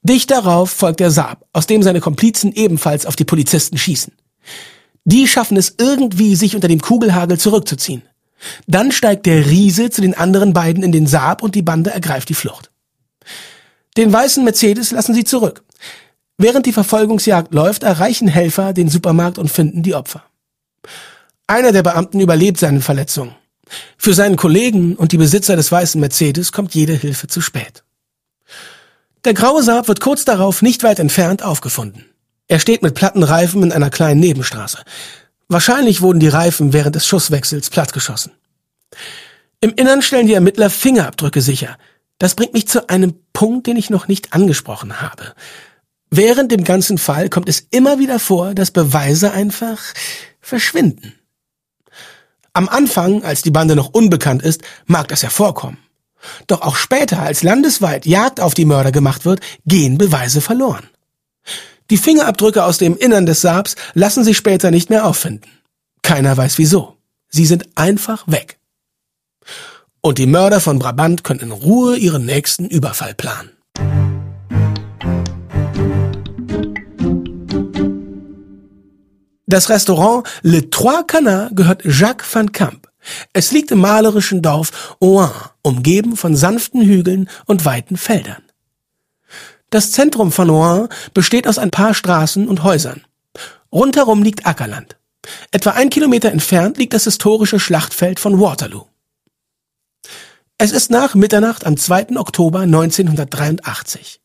Dicht 0.03 0.31
darauf 0.31 0.71
folgt 0.71 1.01
der 1.01 1.11
Saab, 1.11 1.47
aus 1.53 1.67
dem 1.67 1.83
seine 1.83 2.01
Komplizen 2.01 2.53
ebenfalls 2.53 3.07
auf 3.07 3.17
die 3.17 3.25
Polizisten 3.25 3.79
schießen. 3.79 4.13
Die 5.05 5.27
schaffen 5.27 5.57
es 5.57 5.77
irgendwie, 5.79 6.37
sich 6.37 6.55
unter 6.55 6.69
dem 6.69 6.81
Kugelhagel 6.81 7.39
zurückzuziehen. 7.39 8.03
Dann 8.67 8.93
steigt 8.93 9.27
der 9.27 9.47
Riese 9.47 9.91
zu 9.91 10.01
den 10.01 10.15
anderen 10.15 10.53
beiden 10.53 10.83
in 10.83 10.93
den 10.93 11.07
Saab 11.07 11.43
und 11.43 11.55
die 11.55 11.63
Bande 11.63 11.91
ergreift 11.91 12.29
die 12.29 12.35
Flucht. 12.35 12.71
Den 13.97 14.13
weißen 14.13 14.43
Mercedes 14.45 14.91
lassen 14.91 15.15
sie 15.15 15.25
zurück. 15.25 15.63
Während 16.39 16.67
die 16.67 16.73
Verfolgungsjagd 16.73 17.53
läuft, 17.55 17.83
erreichen 17.83 18.29
Helfer 18.29 18.73
den 18.73 18.89
Supermarkt 18.89 19.39
und 19.39 19.51
finden 19.51 19.83
die 19.83 19.95
Opfer. 19.95 20.25
Einer 21.47 21.73
der 21.73 21.83
Beamten 21.83 22.21
überlebt 22.21 22.59
seine 22.59 22.81
Verletzung. 22.81 23.35
Für 23.97 24.15
seinen 24.15 24.37
Kollegen 24.37 24.97
und 24.97 25.13
die 25.13 25.19
Besitzer 25.19 25.57
des 25.57 25.71
weißen 25.71 26.01
Mercedes 26.01 26.53
kommt 26.53 26.75
jede 26.75 26.95
Hilfe 26.95 27.27
zu 27.27 27.41
spät. 27.41 27.85
Der 29.25 29.35
graue 29.35 29.63
Saab 29.63 29.89
wird 29.89 30.01
kurz 30.01 30.25
darauf 30.25 30.63
nicht 30.63 30.83
weit 30.83 30.99
entfernt 30.99 31.43
aufgefunden. 31.43 32.07
Er 32.49 32.59
steht 32.59 32.83
mit 32.83 32.95
platten 32.95 33.23
Reifen 33.23 33.63
in 33.63 33.73
einer 33.73 33.91
kleinen 33.91 34.21
Nebenstraße. 34.21 34.79
Wahrscheinlich 35.53 36.01
wurden 36.01 36.19
die 36.19 36.29
Reifen 36.29 36.73
während 36.73 36.97
des 36.97 37.07
Schusswechsels 37.07 37.69
plattgeschossen. 37.69 38.33
Im 39.61 39.75
Innern 39.75 40.01
stellen 40.01 40.27
die 40.27 40.33
Ermittler 40.33 40.71
Fingerabdrücke 40.71 41.43
sicher. 41.43 41.77
Das 42.19 42.35
bringt 42.35 42.55
mich 42.55 42.69
zu 42.69 42.89
einem 42.89 43.15
Punkt, 43.35 43.67
den 43.67 43.77
ich 43.77 43.91
noch 43.91 44.09
nicht 44.09 44.33
angesprochen 44.33 45.03
habe. 45.03 45.35
Während 46.11 46.53
dem 46.53 46.65
ganzen 46.65 46.97
Fall 46.97 47.29
kommt 47.29 47.51
es 47.51 47.67
immer 47.71 47.99
wieder 47.99 48.19
vor, 48.19 48.55
dass 48.55 48.71
Beweise 48.71 49.33
einfach 49.33 49.79
verschwinden. 50.41 51.15
Am 52.55 52.69
Anfang, 52.69 53.23
als 53.23 53.43
die 53.43 53.51
Bande 53.51 53.77
noch 53.77 53.93
unbekannt 53.93 54.43
ist, 54.43 54.63
mag 54.87 55.09
das 55.09 55.21
ja 55.21 55.29
vorkommen. 55.29 55.79
Doch 56.47 56.63
auch 56.63 56.77
später, 56.77 57.21
als 57.21 57.43
landesweit 57.43 58.07
Jagd 58.07 58.41
auf 58.41 58.55
die 58.55 58.65
Mörder 58.65 58.91
gemacht 58.91 59.27
wird, 59.27 59.41
gehen 59.67 59.99
Beweise 59.99 60.41
verloren. 60.41 60.89
Die 61.93 61.99
Fingerabdrücke 61.99 62.65
aus 62.65 62.79
dem 62.79 62.97
Innern 62.97 63.27
des 63.27 63.43
Saabs 63.43 63.77
lassen 63.93 64.25
sich 64.25 64.39
später 64.39 64.71
nicht 64.71 64.89
mehr 64.89 65.05
auffinden. 65.05 65.51
Keiner 66.01 66.35
weiß 66.35 66.57
wieso. 66.57 66.97
Sie 67.29 67.45
sind 67.45 67.69
einfach 67.75 68.25
weg. 68.27 68.59
Und 70.01 70.17
die 70.17 70.25
Mörder 70.25 70.61
von 70.61 70.79
Brabant 70.79 71.23
können 71.23 71.41
in 71.41 71.53
Ruhe 71.53 71.99
ihren 71.99 72.25
nächsten 72.25 72.65
Überfall 72.65 73.13
planen. 73.13 73.51
Das 79.45 79.69
Restaurant 79.69 80.27
Le 80.41 80.71
Trois 80.71 81.03
Canards 81.07 81.55
gehört 81.55 81.85
Jacques 81.85 82.27
van 82.35 82.53
Camp. 82.53 82.89
Es 83.35 83.53
liegt 83.53 83.71
im 83.71 83.81
malerischen 83.81 84.41
Dorf 84.41 84.97
Ouen, 84.99 85.29
umgeben 85.61 86.17
von 86.17 86.37
sanften 86.37 86.81
Hügeln 86.81 87.29
und 87.45 87.67
weiten 87.67 87.99
Feldern. 87.99 88.43
Das 89.73 89.91
Zentrum 89.91 90.33
von 90.33 90.51
Rouen 90.51 90.89
besteht 91.15 91.49
aus 91.49 91.57
ein 91.57 91.71
paar 91.71 91.95
Straßen 91.95 92.47
und 92.47 92.63
Häusern. 92.63 93.07
Rundherum 93.73 94.23
liegt 94.23 94.45
Ackerland. 94.45 94.99
Etwa 95.51 95.71
ein 95.71 95.89
Kilometer 95.89 96.31
entfernt 96.31 96.77
liegt 96.77 96.93
das 96.93 97.05
historische 97.05 97.59
Schlachtfeld 97.59 98.21
von 98.21 98.39
Waterloo. 98.39 98.85
Es 100.59 100.73
ist 100.73 100.91
nach 100.91 101.15
Mitternacht 101.15 101.65
am 101.65 101.79
2. 101.79 102.19
Oktober 102.19 102.61
1983. 102.61 104.21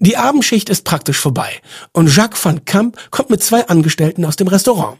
Die 0.00 0.16
Abendschicht 0.16 0.68
ist 0.68 0.84
praktisch 0.84 1.20
vorbei 1.20 1.60
und 1.92 2.14
Jacques 2.14 2.44
van 2.44 2.64
Camp 2.64 2.98
kommt 3.12 3.30
mit 3.30 3.44
zwei 3.44 3.68
Angestellten 3.68 4.24
aus 4.24 4.34
dem 4.34 4.48
Restaurant. 4.48 4.98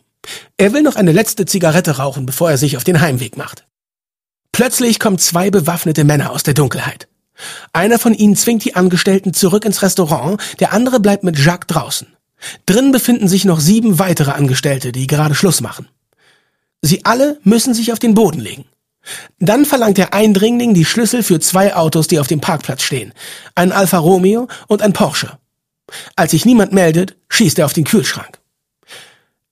Er 0.57 0.73
will 0.73 0.83
noch 0.83 0.95
eine 0.95 1.11
letzte 1.11 1.47
Zigarette 1.47 1.97
rauchen, 1.97 2.27
bevor 2.27 2.49
er 2.49 2.59
sich 2.59 2.77
auf 2.77 2.85
den 2.85 3.01
Heimweg 3.01 3.37
macht. 3.37 3.67
Plötzlich 4.53 5.01
kommen 5.01 5.19
zwei 5.19 5.51
bewaffnete 5.51 6.05
Männer 6.05 6.31
aus 6.31 6.45
der 6.45 6.55
Dunkelheit. 6.55 7.09
Einer 7.73 7.99
von 7.99 8.14
ihnen 8.14 8.37
zwingt 8.37 8.64
die 8.64 8.77
Angestellten 8.77 9.35
zurück 9.35 9.64
ins 9.64 9.83
Restaurant, 9.83 10.40
der 10.61 10.73
andere 10.73 11.01
bleibt 11.01 11.25
mit 11.25 11.38
Jacques 11.38 11.66
draußen. 11.66 12.07
Drin 12.66 12.92
befinden 12.92 13.29
sich 13.29 13.44
noch 13.44 13.61
sieben 13.61 13.99
weitere 13.99 14.33
Angestellte, 14.33 14.92
die 14.92 15.07
gerade 15.07 15.35
Schluss 15.35 15.61
machen. 15.61 15.88
Sie 16.83 17.05
alle 17.05 17.38
müssen 17.42 17.75
sich 17.75 17.92
auf 17.92 17.99
den 17.99 18.14
Boden 18.14 18.40
legen. 18.40 18.66
Dann 19.38 19.64
verlangt 19.64 19.99
der 19.99 20.14
Eindringling 20.14 20.75
die 20.75 20.85
Schlüssel 20.85 21.23
für 21.23 21.40
zwei 21.40 21.75
Autos, 21.75 22.09
die 22.09 22.18
auf 22.18 22.27
dem 22.27 22.40
Parkplatz 22.40 22.83
stehen. 22.83 23.12
Ein 23.55 23.73
Alfa 23.73 23.99
Romeo 23.99 24.49
und 24.66 24.83
ein 24.83 24.92
Porsche. 24.92 25.38
Als 26.16 26.31
sich 26.31 26.44
niemand 26.44 26.73
meldet, 26.73 27.16
schießt 27.29 27.59
er 27.59 27.66
auf 27.66 27.73
den 27.73 27.85
Kühlschrank. 27.85 28.38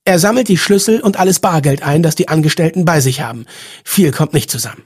Er 0.05 0.19
sammelt 0.19 0.47
die 0.47 0.57
Schlüssel 0.57 0.99
und 0.99 1.17
alles 1.17 1.39
Bargeld 1.39 1.81
ein, 1.83 2.03
das 2.03 2.15
die 2.15 2.27
Angestellten 2.27 2.83
bei 2.83 2.99
sich 2.99 3.21
haben. 3.21 3.45
Viel 3.85 4.11
kommt 4.11 4.33
nicht 4.33 4.51
zusammen. 4.51 4.83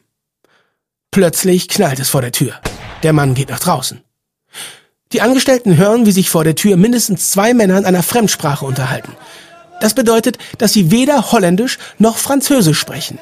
Plötzlich 1.11 1.67
knallt 1.69 1.99
es 1.99 2.09
vor 2.09 2.21
der 2.21 2.31
Tür. 2.31 2.59
Der 3.03 3.13
Mann 3.13 3.33
geht 3.33 3.49
nach 3.49 3.59
draußen. 3.59 4.01
Die 5.13 5.21
Angestellten 5.21 5.77
hören, 5.77 6.05
wie 6.05 6.11
sich 6.11 6.29
vor 6.29 6.43
der 6.43 6.55
Tür 6.55 6.75
mindestens 6.75 7.31
zwei 7.31 7.53
Männer 7.53 7.77
in 7.77 7.85
einer 7.85 8.03
Fremdsprache 8.03 8.65
unterhalten. 8.65 9.15
Das 9.79 9.93
bedeutet, 9.93 10.37
dass 10.57 10.73
sie 10.73 10.91
weder 10.91 11.31
Holländisch 11.31 11.77
noch 11.97 12.17
Französisch 12.17 12.79
sprechen. 12.79 13.19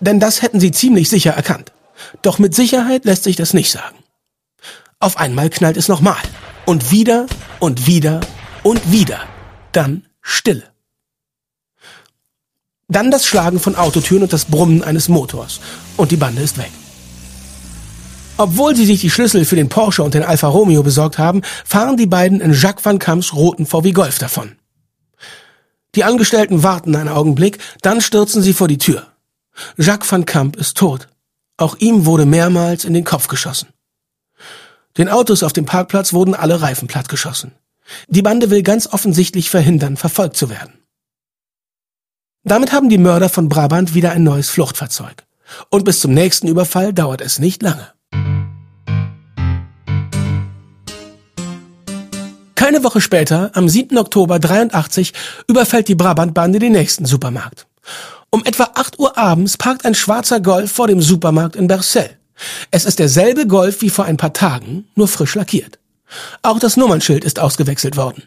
Denn 0.00 0.20
das 0.20 0.42
hätten 0.42 0.60
sie 0.60 0.70
ziemlich 0.70 1.08
sicher 1.08 1.32
erkannt. 1.32 1.72
Doch 2.22 2.38
mit 2.38 2.54
Sicherheit 2.54 3.04
lässt 3.04 3.24
sich 3.24 3.36
das 3.36 3.54
nicht 3.54 3.70
sagen. 3.70 3.96
Auf 4.98 5.18
einmal 5.18 5.50
knallt 5.50 5.76
es 5.76 5.88
nochmal. 5.88 6.16
Und 6.64 6.90
wieder 6.90 7.26
und 7.60 7.86
wieder 7.86 8.20
und 8.62 8.92
wieder. 8.92 9.20
Dann 9.72 10.06
Stille. 10.22 10.64
Dann 12.88 13.10
das 13.10 13.26
Schlagen 13.26 13.58
von 13.58 13.76
Autotüren 13.76 14.22
und 14.22 14.32
das 14.32 14.46
Brummen 14.46 14.82
eines 14.82 15.08
Motors. 15.08 15.60
Und 15.96 16.12
die 16.12 16.16
Bande 16.16 16.42
ist 16.42 16.56
weg. 16.56 16.70
Obwohl 18.38 18.76
sie 18.76 18.84
sich 18.84 19.00
die 19.00 19.10
Schlüssel 19.10 19.46
für 19.46 19.56
den 19.56 19.70
Porsche 19.70 20.02
und 20.02 20.12
den 20.12 20.22
Alfa 20.22 20.48
Romeo 20.48 20.82
besorgt 20.82 21.16
haben, 21.16 21.40
fahren 21.64 21.96
die 21.96 22.06
beiden 22.06 22.40
in 22.40 22.52
Jacques 22.52 22.84
van 22.84 22.98
Camps 22.98 23.32
roten 23.32 23.64
VW 23.64 23.92
Golf 23.92 24.18
davon. 24.18 24.56
Die 25.94 26.04
Angestellten 26.04 26.62
warten 26.62 26.94
einen 26.94 27.08
Augenblick, 27.08 27.58
dann 27.80 28.02
stürzen 28.02 28.42
sie 28.42 28.52
vor 28.52 28.68
die 28.68 28.76
Tür. 28.76 29.06
Jacques 29.78 30.10
van 30.12 30.26
Camp 30.26 30.56
ist 30.56 30.76
tot. 30.76 31.08
Auch 31.56 31.76
ihm 31.78 32.04
wurde 32.04 32.26
mehrmals 32.26 32.84
in 32.84 32.92
den 32.92 33.04
Kopf 33.04 33.28
geschossen. 33.28 33.68
Den 34.98 35.08
Autos 35.08 35.42
auf 35.42 35.54
dem 35.54 35.64
Parkplatz 35.64 36.12
wurden 36.12 36.34
alle 36.34 36.60
Reifen 36.60 36.88
plattgeschossen. 36.88 37.52
Die 38.08 38.22
Bande 38.22 38.50
will 38.50 38.62
ganz 38.62 38.86
offensichtlich 38.86 39.48
verhindern, 39.48 39.96
verfolgt 39.96 40.36
zu 40.36 40.50
werden. 40.50 40.74
Damit 42.44 42.72
haben 42.72 42.90
die 42.90 42.98
Mörder 42.98 43.30
von 43.30 43.48
Brabant 43.48 43.94
wieder 43.94 44.12
ein 44.12 44.22
neues 44.22 44.50
Fluchtfahrzeug. 44.50 45.24
Und 45.70 45.84
bis 45.84 46.00
zum 46.00 46.12
nächsten 46.12 46.48
Überfall 46.48 46.92
dauert 46.92 47.22
es 47.22 47.38
nicht 47.38 47.62
lange. 47.62 47.92
Keine 52.56 52.82
Woche 52.82 53.00
später, 53.00 53.50
am 53.54 53.68
7. 53.68 53.96
Oktober 53.96 54.40
83, 54.40 55.12
überfällt 55.46 55.86
die 55.86 55.94
Brabantbande 55.94 56.58
den 56.58 56.72
nächsten 56.72 57.04
Supermarkt. 57.04 57.68
Um 58.30 58.44
etwa 58.44 58.70
8 58.74 58.98
Uhr 58.98 59.16
abends 59.16 59.56
parkt 59.56 59.84
ein 59.84 59.94
schwarzer 59.94 60.40
Golf 60.40 60.72
vor 60.72 60.88
dem 60.88 61.00
Supermarkt 61.00 61.54
in 61.54 61.68
Bercel. 61.68 62.10
Es 62.72 62.84
ist 62.84 62.98
derselbe 62.98 63.46
Golf 63.46 63.82
wie 63.82 63.88
vor 63.88 64.06
ein 64.06 64.16
paar 64.16 64.32
Tagen, 64.32 64.88
nur 64.96 65.06
frisch 65.06 65.36
lackiert. 65.36 65.78
Auch 66.42 66.58
das 66.58 66.76
Nummernschild 66.76 67.24
ist 67.24 67.38
ausgewechselt 67.38 67.96
worden. 67.96 68.24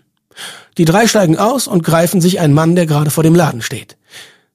Die 0.77 0.85
drei 0.85 1.05
steigen 1.07 1.37
aus 1.37 1.67
und 1.67 1.83
greifen 1.83 2.21
sich 2.21 2.39
einen 2.39 2.53
Mann, 2.53 2.77
der 2.77 2.85
gerade 2.85 3.09
vor 3.09 3.23
dem 3.23 3.35
Laden 3.35 3.61
steht. 3.61 3.97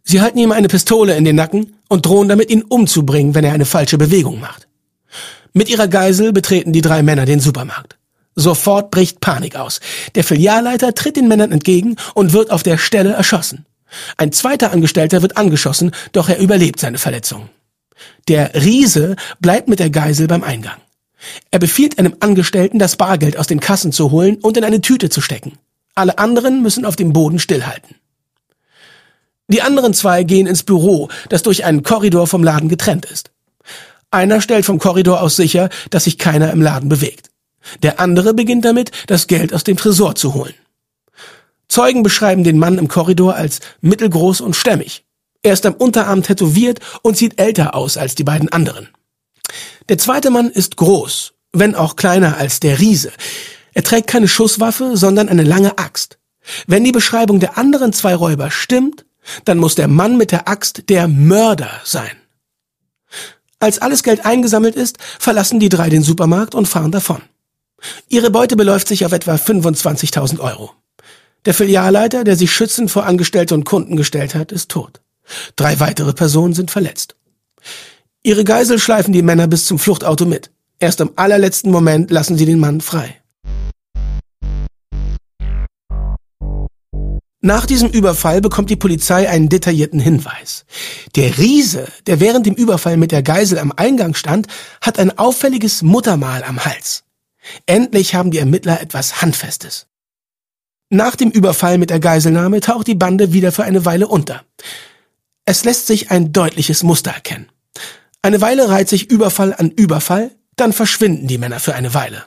Sie 0.03 0.23
halten 0.23 0.39
ihm 0.39 0.53
eine 0.53 0.69
Pistole 0.69 1.15
in 1.15 1.27
den 1.27 1.37
Nacken 1.37 1.77
und 1.89 2.07
drohen 2.07 2.29
damit, 2.29 2.49
ihn 2.49 2.63
umzubringen, 2.63 3.35
wenn 3.35 3.45
er 3.45 3.53
eine 3.53 3.67
falsche 3.67 3.99
Bewegung 3.99 4.41
macht. 4.41 4.67
Mit 5.57 5.69
ihrer 5.69 5.87
Geisel 5.87 6.33
betreten 6.33 6.73
die 6.73 6.81
drei 6.81 7.05
Männer 7.05 7.27
den 7.27 7.39
Supermarkt. 7.39 7.97
Sofort 8.35 8.91
bricht 8.91 9.21
Panik 9.21 9.55
aus. 9.55 9.79
Der 10.17 10.25
Filialleiter 10.25 10.95
tritt 10.95 11.17
den 11.17 11.29
Männern 11.29 11.53
entgegen 11.53 11.95
und 12.15 12.33
wird 12.33 12.51
auf 12.51 12.65
der 12.65 12.77
Stelle 12.77 13.13
erschossen. 13.13 13.65
Ein 14.17 14.33
zweiter 14.33 14.73
Angestellter 14.73 15.23
wird 15.23 15.37
angeschossen, 15.37 15.93
doch 16.11 16.29
er 16.29 16.41
überlebt 16.41 16.81
seine 16.81 16.99
Verletzung. 16.99 17.49
Der 18.27 18.53
Riese 18.55 19.15
bleibt 19.39 19.69
mit 19.69 19.79
der 19.79 19.91
Geisel 19.91 20.27
beim 20.27 20.43
Eingang. 20.43 20.79
Er 21.53 21.61
befiehlt 21.61 22.01
einem 22.01 22.17
Angestellten, 22.19 22.81
das 22.81 22.97
Bargeld 22.97 23.39
aus 23.39 23.47
den 23.47 23.61
Kassen 23.61 23.93
zu 23.93 24.11
holen 24.11 24.39
und 24.43 24.57
in 24.57 24.65
eine 24.65 24.81
Tüte 24.81 25.09
zu 25.09 25.21
stecken. 25.21 25.59
Alle 25.95 26.19
anderen 26.19 26.63
müssen 26.63 26.85
auf 26.85 26.97
dem 26.97 27.13
Boden 27.13 27.39
stillhalten. 27.39 27.95
Die 29.47 29.63
anderen 29.63 29.95
zwei 29.95 30.25
gehen 30.25 30.49
ins 30.49 30.65
Büro, 30.65 31.09
das 31.29 31.43
durch 31.45 31.65
einen 31.65 31.85
Korridor 31.85 32.27
vom 32.27 32.43
Laden 32.43 32.69
getrennt 32.69 33.05
ist. 33.05 33.31
Einer 34.15 34.41
stellt 34.41 34.65
vom 34.65 34.79
Korridor 34.79 35.21
aus 35.21 35.35
sicher, 35.35 35.71
dass 35.91 36.05
sich 36.05 36.19
keiner 36.19 36.53
im 36.53 36.63
Laden 36.63 36.89
bewegt. 36.89 37.31
Der 37.83 37.99
andere 37.99 38.33
beginnt 38.33 38.65
damit, 38.65 38.93
das 39.09 39.27
Geld 39.27 39.53
aus 39.53 39.65
dem 39.65 39.77
Tresor 39.77 40.15
zu 40.15 40.35
holen. 40.35 40.55
Zeugen 41.67 42.05
beschreiben 42.05 42.45
den 42.45 42.61
Mann 42.61 42.79
im 42.79 42.87
Korridor 42.87 43.35
als 43.35 43.59
mittelgroß 43.81 44.41
und 44.41 44.55
stämmig. 44.55 45.05
Er 45.43 45.55
ist 45.55 45.67
am 45.67 45.75
Unterarm 45.75 46.23
tätowiert 46.23 46.79
und 47.03 47.17
sieht 47.17 47.41
älter 47.41 47.75
aus 47.75 47.97
als 47.97 48.15
die 48.15 48.23
beiden 48.23 48.51
anderen. 48.51 48.89
Der 49.89 49.99
zweite 49.99 50.31
Mann 50.31 50.49
ist 50.49 50.77
groß, 50.77 51.33
wenn 51.53 51.75
auch 51.75 51.97
kleiner 51.97 52.37
als 52.37 52.61
der 52.61 52.79
Riese. 52.79 53.11
Er 53.73 53.83
trägt 53.83 54.07
keine 54.07 54.29
Schusswaffe, 54.29 54.97
sondern 54.97 55.29
eine 55.29 55.43
lange 55.43 55.77
Axt. 55.77 56.19
Wenn 56.69 56.85
die 56.85 56.93
Beschreibung 56.93 57.41
der 57.41 57.59
anderen 57.59 57.93
zwei 57.93 58.15
Räuber 58.15 58.53
stimmt, 58.53 59.07
dann 59.45 59.59
muss 59.59 59.75
der 59.75 59.89
Mann 59.89 60.17
mit 60.17 60.31
der 60.31 60.47
Axt 60.47 60.89
der 60.89 61.09
Mörder 61.09 61.81
sein. 61.83 62.13
Als 63.65 63.79
alles 63.79 64.03
Geld 64.03 64.27
eingesammelt 64.27 64.77
ist, 64.77 64.99
verlassen 65.19 65.59
die 65.59 65.71
drei 65.71 65.89
den 65.89 66.03
Supermarkt 66.03 66.55
und 66.55 66.69
fahren 66.69 66.93
davon. 66.93 67.23
Ihre 68.11 68.31
Beute 68.31 68.57
beläuft 68.57 68.89
sich 68.89 69.07
auf 69.07 69.13
etwa 69.13 69.37
25.000 69.37 70.39
Euro. 70.39 70.73
Der 71.47 71.55
Filialleiter, 71.55 72.25
der 72.25 72.37
sich 72.37 72.53
schützend 72.53 72.91
vor 72.91 73.07
Angestellte 73.07 73.55
und 73.55 73.65
Kunden 73.65 73.97
gestellt 73.97 74.35
hat, 74.35 74.53
ist 74.53 74.71
tot. 74.71 75.01
Drei 75.57 75.81
weitere 75.81 76.13
Personen 76.13 76.53
sind 76.53 76.71
verletzt. 76.71 77.17
Ihre 78.23 78.45
Geisel 78.45 78.79
schleifen 78.79 79.15
die 79.15 79.23
Männer 79.23 79.47
bis 79.47 79.65
zum 79.65 79.79
Fluchtauto 79.79 80.27
mit. 80.27 80.51
Erst 80.79 81.01
im 81.01 81.13
allerletzten 81.17 81.71
Moment 81.71 82.11
lassen 82.11 82.37
sie 82.37 82.45
den 82.45 82.61
Mann 82.61 82.83
frei. 82.83 83.17
Nach 87.45 87.67
diesem 87.67 87.91
Überfall 87.91 88.41
bekommt 88.41 88.71
die 88.71 88.77
Polizei 88.77 89.29
einen 89.29 89.51
detaillierten 89.51 90.01
Hinweis. 90.01 90.65
Der 91.15 91.37
Riese, 91.37 91.89
der 92.07 92.19
während 92.19 92.47
dem 92.47 92.55
Überfall 92.55 92.97
mit 92.97 93.13
der 93.13 93.23
Geisel 93.23 93.59
am 93.59 93.71
Eingang 93.71 94.15
stand, 94.15 94.47
hat 94.81 94.99
ein 94.99 95.19
auffälliges 95.19 95.83
Muttermal 95.83 96.43
am 96.43 96.65
Hals. 96.65 97.05
Endlich 97.67 98.15
haben 98.15 98.31
die 98.31 98.39
Ermittler 98.39 98.81
etwas 98.81 99.21
Handfestes. 99.21 99.89
Nach 100.89 101.17
dem 101.17 101.31
Überfall 101.31 101.77
mit 101.77 101.91
der 101.91 102.01
Geiselnahme 102.01 102.61
taucht 102.61 102.87
die 102.87 102.95
Bande 102.95 103.35
wieder 103.35 103.53
für 103.53 103.65
eine 103.65 103.85
Weile 103.85 104.09
unter. 104.09 104.43
Es 105.45 105.67
lässt 105.67 105.87
sich 105.87 106.11
ein 106.11 106.33
deutliches 106.33 106.83
Muster 106.83 107.11
erkennen. 107.11 107.51
Eine 108.23 108.41
Weile 108.41 108.71
reiht 108.71 108.89
sich 108.89 109.11
Überfall 109.11 109.53
an 109.53 109.71
Überfall, 109.71 110.31
dann 110.57 110.73
verschwinden 110.73 111.27
die 111.27 111.37
Männer 111.37 111.61
für 111.61 111.75
eine 111.75 111.93
Weile. 111.93 112.25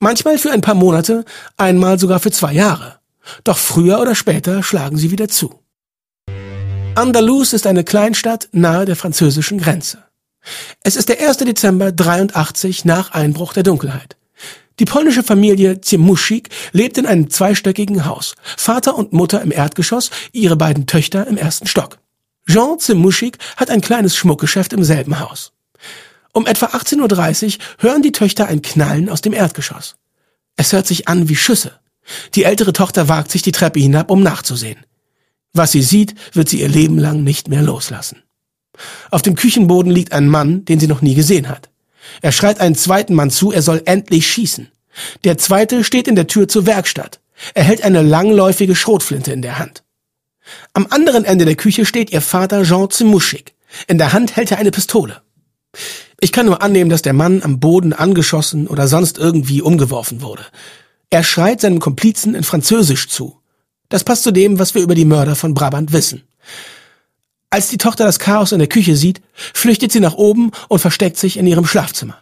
Manchmal 0.00 0.36
für 0.36 0.50
ein 0.50 0.62
paar 0.62 0.74
Monate, 0.74 1.24
einmal 1.56 2.00
sogar 2.00 2.18
für 2.18 2.32
zwei 2.32 2.54
Jahre. 2.54 2.97
Doch 3.44 3.58
früher 3.58 4.00
oder 4.00 4.14
später 4.14 4.62
schlagen 4.62 4.96
sie 4.96 5.10
wieder 5.10 5.28
zu. 5.28 5.62
Andalus 6.94 7.52
ist 7.52 7.66
eine 7.66 7.84
Kleinstadt 7.84 8.48
nahe 8.52 8.84
der 8.84 8.96
französischen 8.96 9.58
Grenze. 9.58 10.04
Es 10.82 10.96
ist 10.96 11.08
der 11.08 11.20
1. 11.20 11.38
Dezember 11.38 11.92
83 11.92 12.84
nach 12.84 13.12
Einbruch 13.12 13.52
der 13.52 13.62
Dunkelheit. 13.62 14.16
Die 14.78 14.84
polnische 14.84 15.22
Familie 15.22 15.80
Ziemuschik 15.80 16.50
lebt 16.72 16.98
in 16.98 17.06
einem 17.06 17.30
zweistöckigen 17.30 18.04
Haus. 18.06 18.34
Vater 18.56 18.96
und 18.96 19.12
Mutter 19.12 19.42
im 19.42 19.50
Erdgeschoss, 19.50 20.10
ihre 20.32 20.56
beiden 20.56 20.86
Töchter 20.86 21.26
im 21.26 21.36
ersten 21.36 21.66
Stock. 21.66 21.98
Jean 22.48 22.78
Ziemuschik 22.78 23.38
hat 23.56 23.70
ein 23.70 23.80
kleines 23.80 24.16
Schmuckgeschäft 24.16 24.72
im 24.72 24.84
selben 24.84 25.18
Haus. 25.20 25.52
Um 26.32 26.46
etwa 26.46 26.66
18.30 26.66 27.58
Uhr 27.58 27.64
hören 27.78 28.02
die 28.02 28.12
Töchter 28.12 28.46
ein 28.46 28.62
Knallen 28.62 29.08
aus 29.08 29.20
dem 29.20 29.32
Erdgeschoss. 29.32 29.96
Es 30.56 30.72
hört 30.72 30.86
sich 30.86 31.08
an 31.08 31.28
wie 31.28 31.36
Schüsse. 31.36 31.78
Die 32.34 32.44
ältere 32.44 32.72
Tochter 32.72 33.08
wagt 33.08 33.30
sich 33.30 33.42
die 33.42 33.52
Treppe 33.52 33.80
hinab, 33.80 34.10
um 34.10 34.22
nachzusehen. 34.22 34.78
Was 35.52 35.72
sie 35.72 35.82
sieht, 35.82 36.14
wird 36.32 36.48
sie 36.48 36.60
ihr 36.60 36.68
Leben 36.68 36.98
lang 36.98 37.24
nicht 37.24 37.48
mehr 37.48 37.62
loslassen. 37.62 38.22
Auf 39.10 39.22
dem 39.22 39.34
Küchenboden 39.34 39.90
liegt 39.90 40.12
ein 40.12 40.28
Mann, 40.28 40.64
den 40.64 40.78
sie 40.78 40.86
noch 40.86 41.02
nie 41.02 41.14
gesehen 41.14 41.48
hat. 41.48 41.68
Er 42.22 42.32
schreit 42.32 42.60
einen 42.60 42.74
zweiten 42.74 43.14
Mann 43.14 43.30
zu, 43.30 43.52
er 43.52 43.62
soll 43.62 43.82
endlich 43.84 44.26
schießen. 44.26 44.68
Der 45.24 45.38
zweite 45.38 45.84
steht 45.84 46.08
in 46.08 46.16
der 46.16 46.26
Tür 46.26 46.48
zur 46.48 46.66
Werkstatt. 46.66 47.20
Er 47.54 47.64
hält 47.64 47.82
eine 47.82 48.02
langläufige 48.02 48.74
Schrotflinte 48.74 49.32
in 49.32 49.42
der 49.42 49.58
Hand. 49.58 49.84
Am 50.72 50.86
anderen 50.90 51.24
Ende 51.24 51.44
der 51.44 51.56
Küche 51.56 51.84
steht 51.84 52.10
ihr 52.10 52.20
Vater 52.20 52.62
Jean 52.64 52.90
Zimuschik. 52.90 53.54
In 53.86 53.98
der 53.98 54.12
Hand 54.12 54.36
hält 54.36 54.50
er 54.50 54.58
eine 54.58 54.70
Pistole. 54.70 55.20
Ich 56.20 56.32
kann 56.32 56.46
nur 56.46 56.62
annehmen, 56.62 56.90
dass 56.90 57.02
der 57.02 57.12
Mann 57.12 57.42
am 57.42 57.60
Boden 57.60 57.92
angeschossen 57.92 58.66
oder 58.66 58.88
sonst 58.88 59.18
irgendwie 59.18 59.62
umgeworfen 59.62 60.22
wurde. 60.22 60.44
Er 61.10 61.24
schreit 61.24 61.60
seinem 61.60 61.80
Komplizen 61.80 62.34
in 62.34 62.44
Französisch 62.44 63.08
zu. 63.08 63.40
Das 63.88 64.04
passt 64.04 64.24
zu 64.24 64.30
dem, 64.30 64.58
was 64.58 64.74
wir 64.74 64.82
über 64.82 64.94
die 64.94 65.06
Mörder 65.06 65.36
von 65.36 65.54
Brabant 65.54 65.92
wissen. 65.92 66.22
Als 67.50 67.68
die 67.68 67.78
Tochter 67.78 68.04
das 68.04 68.18
Chaos 68.18 68.52
in 68.52 68.58
der 68.58 68.68
Küche 68.68 68.94
sieht, 68.94 69.22
flüchtet 69.32 69.90
sie 69.90 70.00
nach 70.00 70.14
oben 70.14 70.50
und 70.68 70.80
versteckt 70.80 71.16
sich 71.16 71.38
in 71.38 71.46
ihrem 71.46 71.66
Schlafzimmer. 71.66 72.18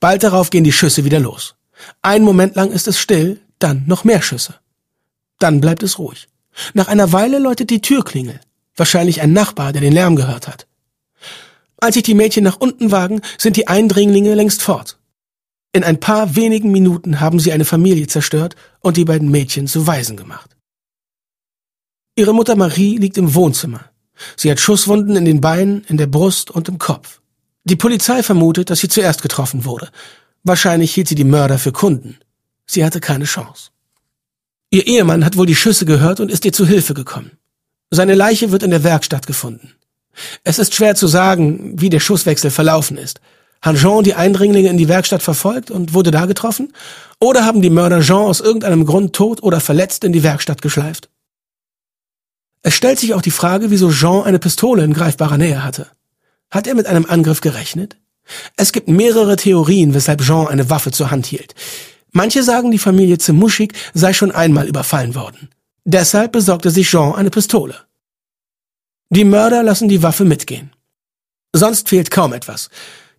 Bald 0.00 0.24
darauf 0.24 0.50
gehen 0.50 0.64
die 0.64 0.72
Schüsse 0.72 1.04
wieder 1.04 1.20
los. 1.20 1.54
Ein 2.02 2.22
Moment 2.22 2.56
lang 2.56 2.72
ist 2.72 2.88
es 2.88 2.98
still, 2.98 3.40
dann 3.60 3.84
noch 3.86 4.02
mehr 4.02 4.20
Schüsse. 4.20 4.56
Dann 5.38 5.60
bleibt 5.60 5.84
es 5.84 6.00
ruhig. 6.00 6.26
Nach 6.74 6.88
einer 6.88 7.12
Weile 7.12 7.38
läutet 7.38 7.70
die 7.70 7.80
Türklingel. 7.80 8.40
Wahrscheinlich 8.74 9.20
ein 9.20 9.32
Nachbar, 9.32 9.72
der 9.72 9.80
den 9.80 9.92
Lärm 9.92 10.16
gehört 10.16 10.48
hat. 10.48 10.66
Als 11.80 11.94
sich 11.94 12.02
die 12.02 12.14
Mädchen 12.14 12.42
nach 12.42 12.58
unten 12.58 12.90
wagen, 12.90 13.20
sind 13.36 13.56
die 13.56 13.68
Eindringlinge 13.68 14.34
längst 14.34 14.62
fort. 14.62 14.97
In 15.78 15.84
ein 15.84 16.00
paar 16.00 16.34
wenigen 16.34 16.72
Minuten 16.72 17.20
haben 17.20 17.38
sie 17.38 17.52
eine 17.52 17.64
Familie 17.64 18.08
zerstört 18.08 18.56
und 18.80 18.96
die 18.96 19.04
beiden 19.04 19.30
Mädchen 19.30 19.68
zu 19.68 19.86
Waisen 19.86 20.16
gemacht. 20.16 20.56
Ihre 22.16 22.34
Mutter 22.34 22.56
Marie 22.56 22.96
liegt 22.96 23.16
im 23.16 23.32
Wohnzimmer. 23.36 23.84
Sie 24.36 24.50
hat 24.50 24.58
Schusswunden 24.58 25.14
in 25.14 25.24
den 25.24 25.40
Beinen, 25.40 25.84
in 25.84 25.96
der 25.96 26.08
Brust 26.08 26.50
und 26.50 26.68
im 26.68 26.78
Kopf. 26.78 27.20
Die 27.62 27.76
Polizei 27.76 28.24
vermutet, 28.24 28.70
dass 28.70 28.80
sie 28.80 28.88
zuerst 28.88 29.22
getroffen 29.22 29.64
wurde. 29.64 29.88
Wahrscheinlich 30.42 30.92
hielt 30.92 31.06
sie 31.06 31.14
die 31.14 31.22
Mörder 31.22 31.60
für 31.60 31.70
Kunden. 31.70 32.18
Sie 32.66 32.84
hatte 32.84 32.98
keine 32.98 33.26
Chance. 33.26 33.70
Ihr 34.70 34.84
Ehemann 34.84 35.24
hat 35.24 35.36
wohl 35.36 35.46
die 35.46 35.54
Schüsse 35.54 35.86
gehört 35.86 36.18
und 36.18 36.28
ist 36.28 36.44
ihr 36.44 36.52
zu 36.52 36.66
Hilfe 36.66 36.94
gekommen. 36.94 37.38
Seine 37.92 38.16
Leiche 38.16 38.50
wird 38.50 38.64
in 38.64 38.72
der 38.72 38.82
Werkstatt 38.82 39.28
gefunden. 39.28 39.74
Es 40.42 40.58
ist 40.58 40.74
schwer 40.74 40.96
zu 40.96 41.06
sagen, 41.06 41.80
wie 41.80 41.88
der 41.88 42.00
Schusswechsel 42.00 42.50
verlaufen 42.50 42.96
ist. 42.98 43.20
Hat 43.60 43.76
Jean 43.76 44.04
die 44.04 44.14
Eindringlinge 44.14 44.68
in 44.68 44.76
die 44.76 44.88
Werkstatt 44.88 45.22
verfolgt 45.22 45.70
und 45.70 45.94
wurde 45.94 46.10
da 46.10 46.26
getroffen? 46.26 46.72
Oder 47.20 47.44
haben 47.44 47.62
die 47.62 47.70
Mörder 47.70 48.00
Jean 48.00 48.26
aus 48.26 48.40
irgendeinem 48.40 48.86
Grund 48.86 49.14
tot 49.14 49.42
oder 49.42 49.60
verletzt 49.60 50.04
in 50.04 50.12
die 50.12 50.22
Werkstatt 50.22 50.62
geschleift? 50.62 51.08
Es 52.62 52.74
stellt 52.74 52.98
sich 52.98 53.14
auch 53.14 53.22
die 53.22 53.30
Frage, 53.30 53.70
wieso 53.70 53.90
Jean 53.90 54.24
eine 54.24 54.38
Pistole 54.38 54.84
in 54.84 54.92
greifbarer 54.92 55.38
Nähe 55.38 55.64
hatte. 55.64 55.88
Hat 56.50 56.66
er 56.66 56.74
mit 56.74 56.86
einem 56.86 57.06
Angriff 57.06 57.40
gerechnet? 57.40 57.96
Es 58.56 58.72
gibt 58.72 58.88
mehrere 58.88 59.36
Theorien, 59.36 59.94
weshalb 59.94 60.20
Jean 60.22 60.46
eine 60.46 60.70
Waffe 60.70 60.90
zur 60.90 61.10
Hand 61.10 61.26
hielt. 61.26 61.54
Manche 62.12 62.42
sagen, 62.42 62.70
die 62.70 62.78
Familie 62.78 63.18
Zemuschik 63.18 63.74
sei 63.94 64.12
schon 64.12 64.32
einmal 64.32 64.66
überfallen 64.66 65.14
worden. 65.14 65.50
Deshalb 65.84 66.32
besorgte 66.32 66.70
sich 66.70 66.88
Jean 66.88 67.14
eine 67.14 67.30
Pistole. 67.30 67.74
Die 69.10 69.24
Mörder 69.24 69.62
lassen 69.62 69.88
die 69.88 70.02
Waffe 70.02 70.24
mitgehen. 70.24 70.70
Sonst 71.54 71.88
fehlt 71.88 72.10
kaum 72.10 72.32
etwas. 72.32 72.68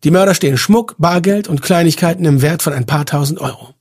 Die 0.03 0.11
Mörder 0.11 0.33
stehlen 0.33 0.57
Schmuck, 0.57 0.95
Bargeld 0.97 1.47
und 1.47 1.61
Kleinigkeiten 1.61 2.25
im 2.25 2.41
Wert 2.41 2.61
von 2.61 2.73
ein 2.73 2.85
paar 2.85 3.05
tausend 3.05 3.39
Euro. 3.39 3.73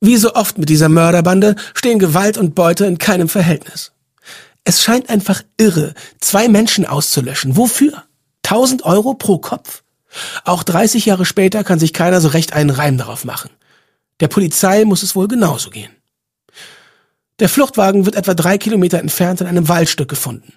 Wie 0.00 0.16
so 0.16 0.34
oft 0.34 0.56
mit 0.56 0.70
dieser 0.70 0.88
Mörderbande 0.88 1.56
stehen 1.74 1.98
Gewalt 1.98 2.38
und 2.38 2.54
Beute 2.54 2.86
in 2.86 2.96
keinem 2.96 3.28
Verhältnis. 3.28 3.92
Es 4.64 4.82
scheint 4.82 5.10
einfach 5.10 5.42
irre, 5.58 5.94
zwei 6.20 6.48
Menschen 6.48 6.86
auszulöschen. 6.86 7.56
Wofür? 7.56 8.04
Tausend 8.42 8.84
Euro 8.84 9.14
pro 9.14 9.38
Kopf? 9.38 9.82
Auch 10.44 10.62
30 10.62 11.06
Jahre 11.06 11.24
später 11.24 11.64
kann 11.64 11.78
sich 11.78 11.92
keiner 11.92 12.20
so 12.20 12.28
recht 12.28 12.54
einen 12.54 12.70
Reim 12.70 12.96
darauf 12.96 13.24
machen. 13.24 13.50
Der 14.20 14.28
Polizei 14.28 14.84
muss 14.84 15.02
es 15.02 15.14
wohl 15.14 15.28
genauso 15.28 15.70
gehen. 15.70 15.90
Der 17.38 17.48
Fluchtwagen 17.48 18.04
wird 18.04 18.16
etwa 18.16 18.34
drei 18.34 18.58
Kilometer 18.58 18.98
entfernt 18.98 19.40
in 19.40 19.46
einem 19.46 19.68
Waldstück 19.68 20.08
gefunden. 20.08 20.52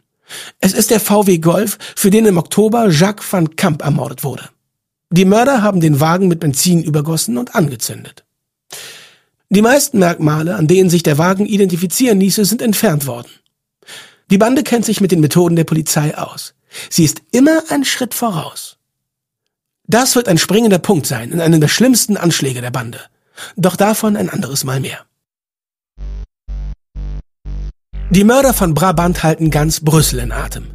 Es 0.59 0.73
ist 0.73 0.91
der 0.91 0.99
VW 0.99 1.37
Golf, 1.39 1.77
für 1.95 2.09
den 2.09 2.25
im 2.25 2.37
Oktober 2.37 2.89
Jacques 2.89 3.31
van 3.31 3.55
Camp 3.55 3.83
ermordet 3.83 4.23
wurde. 4.23 4.49
Die 5.09 5.25
Mörder 5.25 5.61
haben 5.61 5.79
den 5.79 5.99
Wagen 5.99 6.27
mit 6.27 6.39
Benzin 6.39 6.81
übergossen 6.81 7.37
und 7.37 7.55
angezündet. 7.55 8.23
Die 9.49 9.61
meisten 9.61 9.99
Merkmale, 9.99 10.55
an 10.55 10.67
denen 10.67 10.89
sich 10.89 11.03
der 11.03 11.19
Wagen 11.19 11.45
identifizieren 11.45 12.19
ließe, 12.19 12.45
sind 12.45 12.61
entfernt 12.61 13.05
worden. 13.05 13.29
Die 14.31 14.39
Bande 14.39 14.63
kennt 14.63 14.85
sich 14.85 15.01
mit 15.01 15.11
den 15.11 15.19
Methoden 15.19 15.55
der 15.55 15.65
Polizei 15.65 16.17
aus. 16.17 16.55
Sie 16.89 17.03
ist 17.03 17.21
immer 17.31 17.61
ein 17.69 17.85
Schritt 17.85 18.15
voraus. 18.15 18.77
Das 19.85 20.15
wird 20.15 20.27
ein 20.27 20.39
springender 20.39 20.79
Punkt 20.79 21.05
sein 21.05 21.31
in 21.31 21.41
einem 21.41 21.61
der 21.61 21.67
schlimmsten 21.67 22.17
Anschläge 22.17 22.61
der 22.61 22.71
Bande. 22.71 22.99
Doch 23.55 23.75
davon 23.75 24.15
ein 24.15 24.29
anderes 24.29 24.63
Mal 24.63 24.79
mehr. 24.79 25.05
Die 28.13 28.23
Mörder 28.23 28.53
von 28.53 28.75
Brabant 28.75 29.23
halten 29.23 29.49
ganz 29.49 29.79
Brüssel 29.79 30.19
in 30.19 30.31
Atem. 30.31 30.67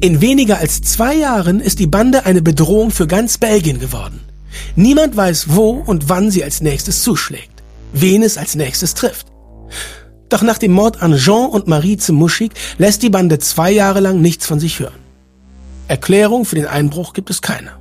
In 0.00 0.20
weniger 0.20 0.58
als 0.58 0.82
zwei 0.82 1.16
Jahren 1.16 1.58
ist 1.58 1.80
die 1.80 1.88
Bande 1.88 2.26
eine 2.26 2.42
Bedrohung 2.42 2.92
für 2.92 3.08
ganz 3.08 3.38
Belgien 3.38 3.80
geworden. 3.80 4.20
Niemand 4.76 5.16
weiß, 5.16 5.46
wo 5.48 5.70
und 5.70 6.08
wann 6.08 6.30
sie 6.30 6.44
als 6.44 6.60
nächstes 6.60 7.02
zuschlägt, 7.02 7.64
wen 7.92 8.22
es 8.22 8.38
als 8.38 8.54
nächstes 8.54 8.94
trifft. 8.94 9.26
Doch 10.28 10.42
nach 10.42 10.58
dem 10.58 10.70
Mord 10.70 11.02
an 11.02 11.16
Jean 11.16 11.50
und 11.50 11.66
Marie 11.66 11.96
Zemuschik 11.96 12.52
lässt 12.78 13.02
die 13.02 13.10
Bande 13.10 13.40
zwei 13.40 13.72
Jahre 13.72 13.98
lang 13.98 14.20
nichts 14.20 14.46
von 14.46 14.60
sich 14.60 14.78
hören. 14.78 15.00
Erklärung 15.88 16.44
für 16.44 16.54
den 16.54 16.68
Einbruch 16.68 17.14
gibt 17.14 17.30
es 17.30 17.42
keine. 17.42 17.72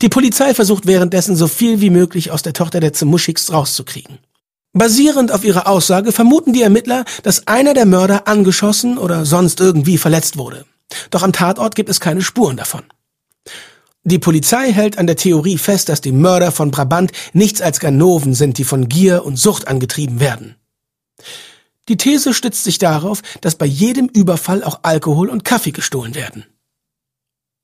Die 0.00 0.08
Polizei 0.08 0.52
versucht 0.52 0.86
währenddessen 0.86 1.36
so 1.36 1.46
viel 1.46 1.80
wie 1.80 1.90
möglich 1.90 2.32
aus 2.32 2.42
der 2.42 2.54
Tochter 2.54 2.80
der 2.80 2.92
Zemuschiks 2.92 3.52
rauszukriegen. 3.52 4.18
Basierend 4.74 5.32
auf 5.32 5.44
ihrer 5.44 5.66
Aussage 5.66 6.12
vermuten 6.12 6.54
die 6.54 6.62
Ermittler, 6.62 7.04
dass 7.22 7.46
einer 7.46 7.74
der 7.74 7.84
Mörder 7.84 8.26
angeschossen 8.26 8.96
oder 8.96 9.26
sonst 9.26 9.60
irgendwie 9.60 9.98
verletzt 9.98 10.38
wurde. 10.38 10.64
Doch 11.10 11.22
am 11.22 11.32
Tatort 11.32 11.74
gibt 11.74 11.90
es 11.90 12.00
keine 12.00 12.22
Spuren 12.22 12.56
davon. 12.56 12.82
Die 14.04 14.18
Polizei 14.18 14.72
hält 14.72 14.98
an 14.98 15.06
der 15.06 15.16
Theorie 15.16 15.58
fest, 15.58 15.88
dass 15.88 16.00
die 16.00 16.10
Mörder 16.10 16.50
von 16.50 16.70
Brabant 16.70 17.12
nichts 17.34 17.60
als 17.60 17.80
Ganoven 17.80 18.34
sind, 18.34 18.58
die 18.58 18.64
von 18.64 18.88
Gier 18.88 19.24
und 19.24 19.36
Sucht 19.36 19.68
angetrieben 19.68 20.20
werden. 20.20 20.56
Die 21.88 21.96
These 21.96 22.32
stützt 22.32 22.64
sich 22.64 22.78
darauf, 22.78 23.22
dass 23.42 23.54
bei 23.54 23.66
jedem 23.66 24.06
Überfall 24.06 24.64
auch 24.64 24.80
Alkohol 24.82 25.28
und 25.28 25.44
Kaffee 25.44 25.72
gestohlen 25.72 26.14
werden. 26.14 26.46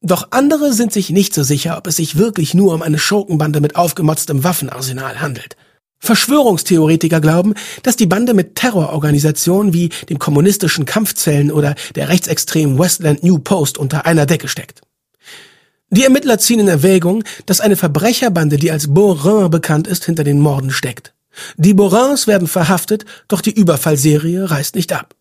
Doch 0.01 0.29
andere 0.31 0.73
sind 0.73 0.93
sich 0.93 1.11
nicht 1.11 1.35
so 1.35 1.43
sicher, 1.43 1.77
ob 1.77 1.87
es 1.89 1.97
sich 1.97 2.17
wirklich 2.17 2.55
nur 2.55 2.73
um 2.73 2.83
eine 2.83 2.99
Schurkenbande 2.99 3.61
mit 3.61 3.75
aufgemotztem 3.75 4.45
Waffenarsenal 4.45 5.21
handelt. 5.21 5.57
Verschwörungstheoretiker 6.01 7.21
glauben, 7.21 7.55
dass 7.83 7.97
die 7.97 8.07
Bande 8.07 8.35
mit 8.35 8.55
Terrororganisationen 8.55 9.73
wie 9.73 9.91
dem 10.09 10.19
kommunistischen 10.19 10.85
Kampfzellen 10.85 11.51
oder 11.51 11.75
der 11.95 12.09
rechtsextremen 12.09 12.79
Westland 12.79 13.25
New 13.25 13.39
Post 13.39 13.79
unter 13.79 14.07
einer 14.07 14.27
Decke 14.27 14.49
steckt. 14.49 14.81
Die 15.91 16.05
Ermittler 16.05 16.39
ziehen 16.39 16.61
in 16.61 16.69
Erwägung, 16.69 17.25
dass 17.47 17.61
eine 17.61 17.77
Verbrecherbande, 17.77 18.59
die 18.59 18.71
als 18.71 18.93
Borin 18.93 19.51
bekannt 19.51 19.87
ist, 19.87 20.05
hinter 20.05 20.23
den 20.23 20.39
Morden 20.39 20.71
steckt. 20.71 21.15
Die 21.57 21.75
Borins 21.75 22.27
werden 22.27 22.49
verhaftet, 22.49 23.05
doch 23.29 23.41
die 23.41 23.53
Überfallserie 23.53 24.51
reißt 24.51 24.75
nicht 24.75 24.93
ab. 24.93 25.15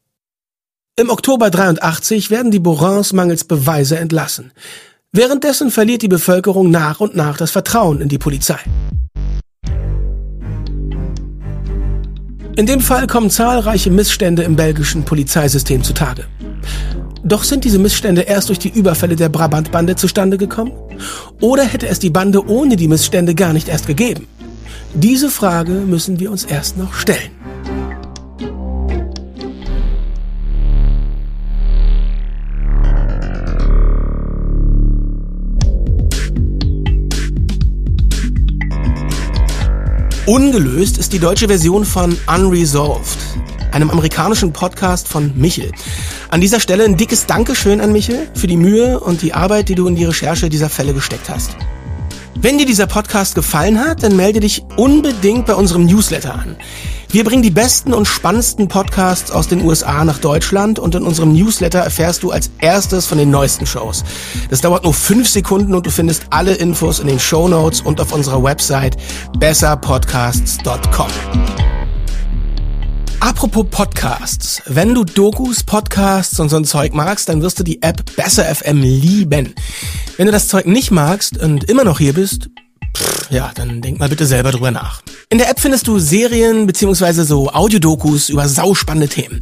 Im 0.99 1.09
Oktober 1.09 1.51
83 1.51 2.31
werden 2.31 2.51
die 2.51 2.59
Borins 2.59 3.13
mangels 3.13 3.43
Beweise 3.43 3.97
entlassen. 3.97 4.51
Währenddessen 5.11 5.71
verliert 5.71 6.01
die 6.01 6.07
Bevölkerung 6.07 6.69
nach 6.69 6.99
und 6.99 7.15
nach 7.15 7.37
das 7.37 7.51
Vertrauen 7.51 8.01
in 8.01 8.09
die 8.09 8.17
Polizei. 8.17 8.59
In 12.57 12.65
dem 12.65 12.81
Fall 12.81 13.05
kommen 13.05 13.29
zahlreiche 13.29 13.91
Missstände 13.91 14.41
im 14.41 14.55
belgischen 14.55 15.03
Polizeisystem 15.03 15.83
zutage. 15.83 16.25
Doch 17.23 17.43
sind 17.43 17.63
diese 17.63 17.77
Missstände 17.77 18.21
erst 18.21 18.49
durch 18.49 18.57
die 18.57 18.69
Überfälle 18.69 19.15
der 19.15 19.29
Brabant-Bande 19.29 19.95
zustande 19.95 20.39
gekommen? 20.39 20.71
Oder 21.39 21.65
hätte 21.65 21.87
es 21.87 21.99
die 21.99 22.09
Bande 22.09 22.43
ohne 22.49 22.75
die 22.75 22.87
Missstände 22.87 23.35
gar 23.35 23.53
nicht 23.53 23.67
erst 23.67 23.85
gegeben? 23.85 24.25
Diese 24.95 25.29
Frage 25.29 25.73
müssen 25.73 26.19
wir 26.19 26.31
uns 26.31 26.45
erst 26.45 26.79
noch 26.79 26.95
stellen. 26.95 27.36
Ungelöst 40.27 40.97
ist 40.97 41.13
die 41.13 41.19
deutsche 41.19 41.47
Version 41.47 41.85
von 41.85 42.17
Unresolved, 42.27 43.17
einem 43.71 43.89
amerikanischen 43.89 44.51
Podcast 44.51 45.07
von 45.07 45.31
Michel. 45.37 45.71
An 46.27 46.41
dieser 46.41 46.59
Stelle 46.59 46.83
ein 46.83 46.97
dickes 46.97 47.27
Dankeschön 47.27 47.79
an 47.79 47.93
Michel 47.93 48.27
für 48.33 48.47
die 48.47 48.57
Mühe 48.57 48.99
und 48.99 49.21
die 49.21 49.33
Arbeit, 49.33 49.69
die 49.69 49.75
du 49.75 49.87
in 49.87 49.95
die 49.95 50.03
Recherche 50.03 50.49
dieser 50.49 50.67
Fälle 50.67 50.93
gesteckt 50.93 51.29
hast. 51.29 51.51
Wenn 52.35 52.57
dir 52.57 52.65
dieser 52.65 52.87
Podcast 52.87 53.35
gefallen 53.35 53.79
hat, 53.79 54.03
dann 54.03 54.17
melde 54.17 54.41
dich 54.41 54.65
unbedingt 54.75 55.45
bei 55.45 55.55
unserem 55.55 55.85
Newsletter 55.85 56.33
an. 56.33 56.57
Wir 57.09 57.23
bringen 57.23 57.41
die 57.41 57.51
besten 57.51 57.93
und 57.93 58.05
spannendsten 58.05 58.67
Podcasts 58.67 59.31
aus 59.31 59.47
den 59.47 59.63
USA 59.63 60.03
nach 60.03 60.19
Deutschland 60.19 60.77
und 60.77 60.93
in 60.93 61.03
unserem 61.03 61.31
Newsletter 61.31 61.79
erfährst 61.79 62.21
du 62.21 62.31
als 62.31 62.51
erstes 62.59 63.05
von 63.05 63.17
den 63.17 63.31
neuesten 63.31 63.65
Shows. 63.65 64.03
Das 64.49 64.59
dauert 64.59 64.83
nur 64.83 64.93
fünf 64.93 65.29
Sekunden 65.29 65.73
und 65.73 65.85
du 65.85 65.89
findest 65.89 66.23
alle 66.31 66.53
Infos 66.55 66.99
in 66.99 67.07
den 67.07 67.19
Show 67.19 67.47
Notes 67.47 67.79
und 67.79 68.01
auf 68.01 68.11
unserer 68.11 68.43
Website 68.43 68.97
besserpodcasts.com. 69.39 71.07
Apropos 73.21 73.65
Podcasts. 73.71 74.61
Wenn 74.65 74.93
du 74.93 75.05
Dokus, 75.05 75.63
Podcasts 75.63 76.39
und 76.39 76.49
so 76.49 76.57
ein 76.57 76.65
Zeug 76.65 76.93
magst, 76.93 77.29
dann 77.29 77.41
wirst 77.41 77.59
du 77.59 77.63
die 77.63 77.81
App 77.81 78.03
Besser 78.17 78.43
FM 78.43 78.81
lieben. 78.81 79.55
Wenn 80.17 80.25
du 80.25 80.31
das 80.31 80.49
Zeug 80.49 80.65
nicht 80.65 80.91
magst 80.91 81.37
und 81.37 81.63
immer 81.63 81.83
noch 81.83 81.99
hier 81.99 82.13
bist, 82.13 82.49
ja, 83.29 83.51
dann 83.55 83.81
denk 83.81 83.99
mal 83.99 84.09
bitte 84.09 84.25
selber 84.25 84.51
drüber 84.51 84.71
nach. 84.71 85.01
In 85.29 85.37
der 85.37 85.49
App 85.49 85.59
findest 85.59 85.87
du 85.87 85.99
Serien 85.99 86.67
beziehungsweise 86.67 87.25
so 87.25 87.49
Audiodokus 87.49 88.29
über 88.29 88.47
sauspannende 88.47 89.09
Themen. 89.09 89.41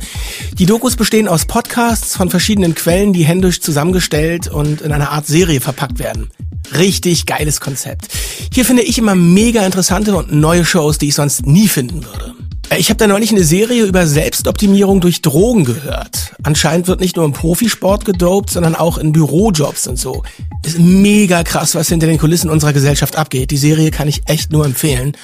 Die 0.58 0.66
Dokus 0.66 0.96
bestehen 0.96 1.28
aus 1.28 1.46
Podcasts 1.46 2.16
von 2.16 2.30
verschiedenen 2.30 2.76
Quellen, 2.76 3.14
die 3.14 3.24
händisch 3.24 3.62
zusammengestellt 3.62 4.48
und 4.48 4.82
in 4.82 4.92
einer 4.92 5.12
Art 5.12 5.28
Serie 5.28 5.62
verpackt 5.62 6.00
werden. 6.00 6.30
Richtig 6.76 7.26
geiles 7.26 7.60
Konzept. 7.60 8.08
Hier 8.54 8.66
finde 8.66 8.84
ich 8.84 8.98
immer 8.98 9.16
mega 9.16 9.66
interessante 9.66 10.16
und 10.16 10.34
neue 10.34 10.66
Shows, 10.66 10.98
die 10.98 11.10
ich 11.10 11.16
sonst 11.16 11.46
nie 11.46 11.68
finden 11.68 12.04
würde. 12.04 12.34
Äh, 12.70 12.78
ich 12.78 12.90
habe 12.90 12.98
da 12.98 13.08
neulich 13.08 13.32
eine 13.32 13.44
Serie 13.44 13.84
über 13.84 14.08
Selbstoptimierung 14.08 15.02
durch 15.02 15.22
Drogen 15.22 15.66
gehört. 15.66 16.34
Anscheinend 16.44 16.88
wird 16.88 17.00
nicht 17.00 17.16
nur 17.16 17.26
im 17.26 17.34
Profisport 17.34 18.06
gedopt, 18.06 18.50
sondern 18.50 18.76
auch 18.76 18.98
in 18.98 19.12
Bürojobs 19.12 19.88
und 19.88 19.98
so. 19.98 20.24
Ist 20.66 20.80
mega 20.80 21.44
krass, 21.44 21.76
was 21.76 21.90
hinter 21.90 22.08
den 22.08 22.18
Kulissen 22.18 22.50
unserer 22.50 22.74
Gesellschaft 22.74 23.16
abgeht. 23.16 23.52
Die 23.52 23.58
Serie 23.58 23.92
kann 23.92 24.08
ich 24.08 24.24
echt 24.28 24.52
nur 24.52 24.66
empfehlen. 24.66 25.16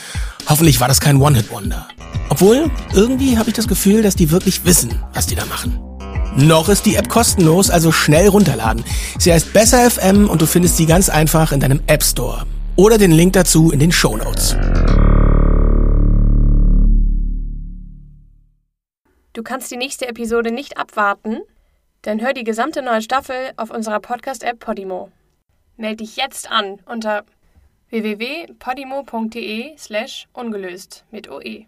Hoffentlich 0.47 0.79
war 0.79 0.87
das 0.87 0.99
kein 0.99 1.21
One-Hit-Wonder. 1.21 1.87
Obwohl, 2.29 2.69
irgendwie 2.93 3.37
habe 3.37 3.49
ich 3.49 3.55
das 3.55 3.67
Gefühl, 3.67 4.01
dass 4.01 4.15
die 4.15 4.31
wirklich 4.31 4.65
wissen, 4.65 4.95
was 5.13 5.27
die 5.27 5.35
da 5.35 5.45
machen. 5.45 5.79
Noch 6.37 6.69
ist 6.69 6.85
die 6.85 6.95
App 6.95 7.09
kostenlos, 7.09 7.69
also 7.69 7.91
schnell 7.91 8.29
runterladen. 8.29 8.85
Sie 9.19 9.33
heißt 9.33 9.51
Besser 9.51 9.89
FM 9.89 10.29
und 10.29 10.41
du 10.41 10.45
findest 10.45 10.77
sie 10.77 10.85
ganz 10.85 11.09
einfach 11.09 11.51
in 11.51 11.59
deinem 11.59 11.81
App 11.87 12.03
Store. 12.03 12.45
Oder 12.77 12.97
den 12.97 13.11
Link 13.11 13.33
dazu 13.33 13.71
in 13.71 13.79
den 13.79 13.91
Show 13.91 14.15
Notes. 14.15 14.55
Du 19.33 19.43
kannst 19.43 19.71
die 19.71 19.77
nächste 19.77 20.07
Episode 20.07 20.51
nicht 20.51 20.77
abwarten? 20.77 21.39
Dann 22.01 22.19
hör 22.19 22.33
die 22.33 22.43
gesamte 22.43 22.81
neue 22.81 23.01
Staffel 23.01 23.53
auf 23.55 23.71
unserer 23.71 23.99
Podcast-App 23.99 24.59
Podimo. 24.59 25.09
Meld 25.77 26.01
dich 26.01 26.17
jetzt 26.17 26.51
an 26.51 26.79
unter 26.85 27.23
www.podimo.de 27.89 29.77
slash 29.77 30.27
ungelöst 30.33 31.05
mit 31.11 31.29
OE. 31.29 31.67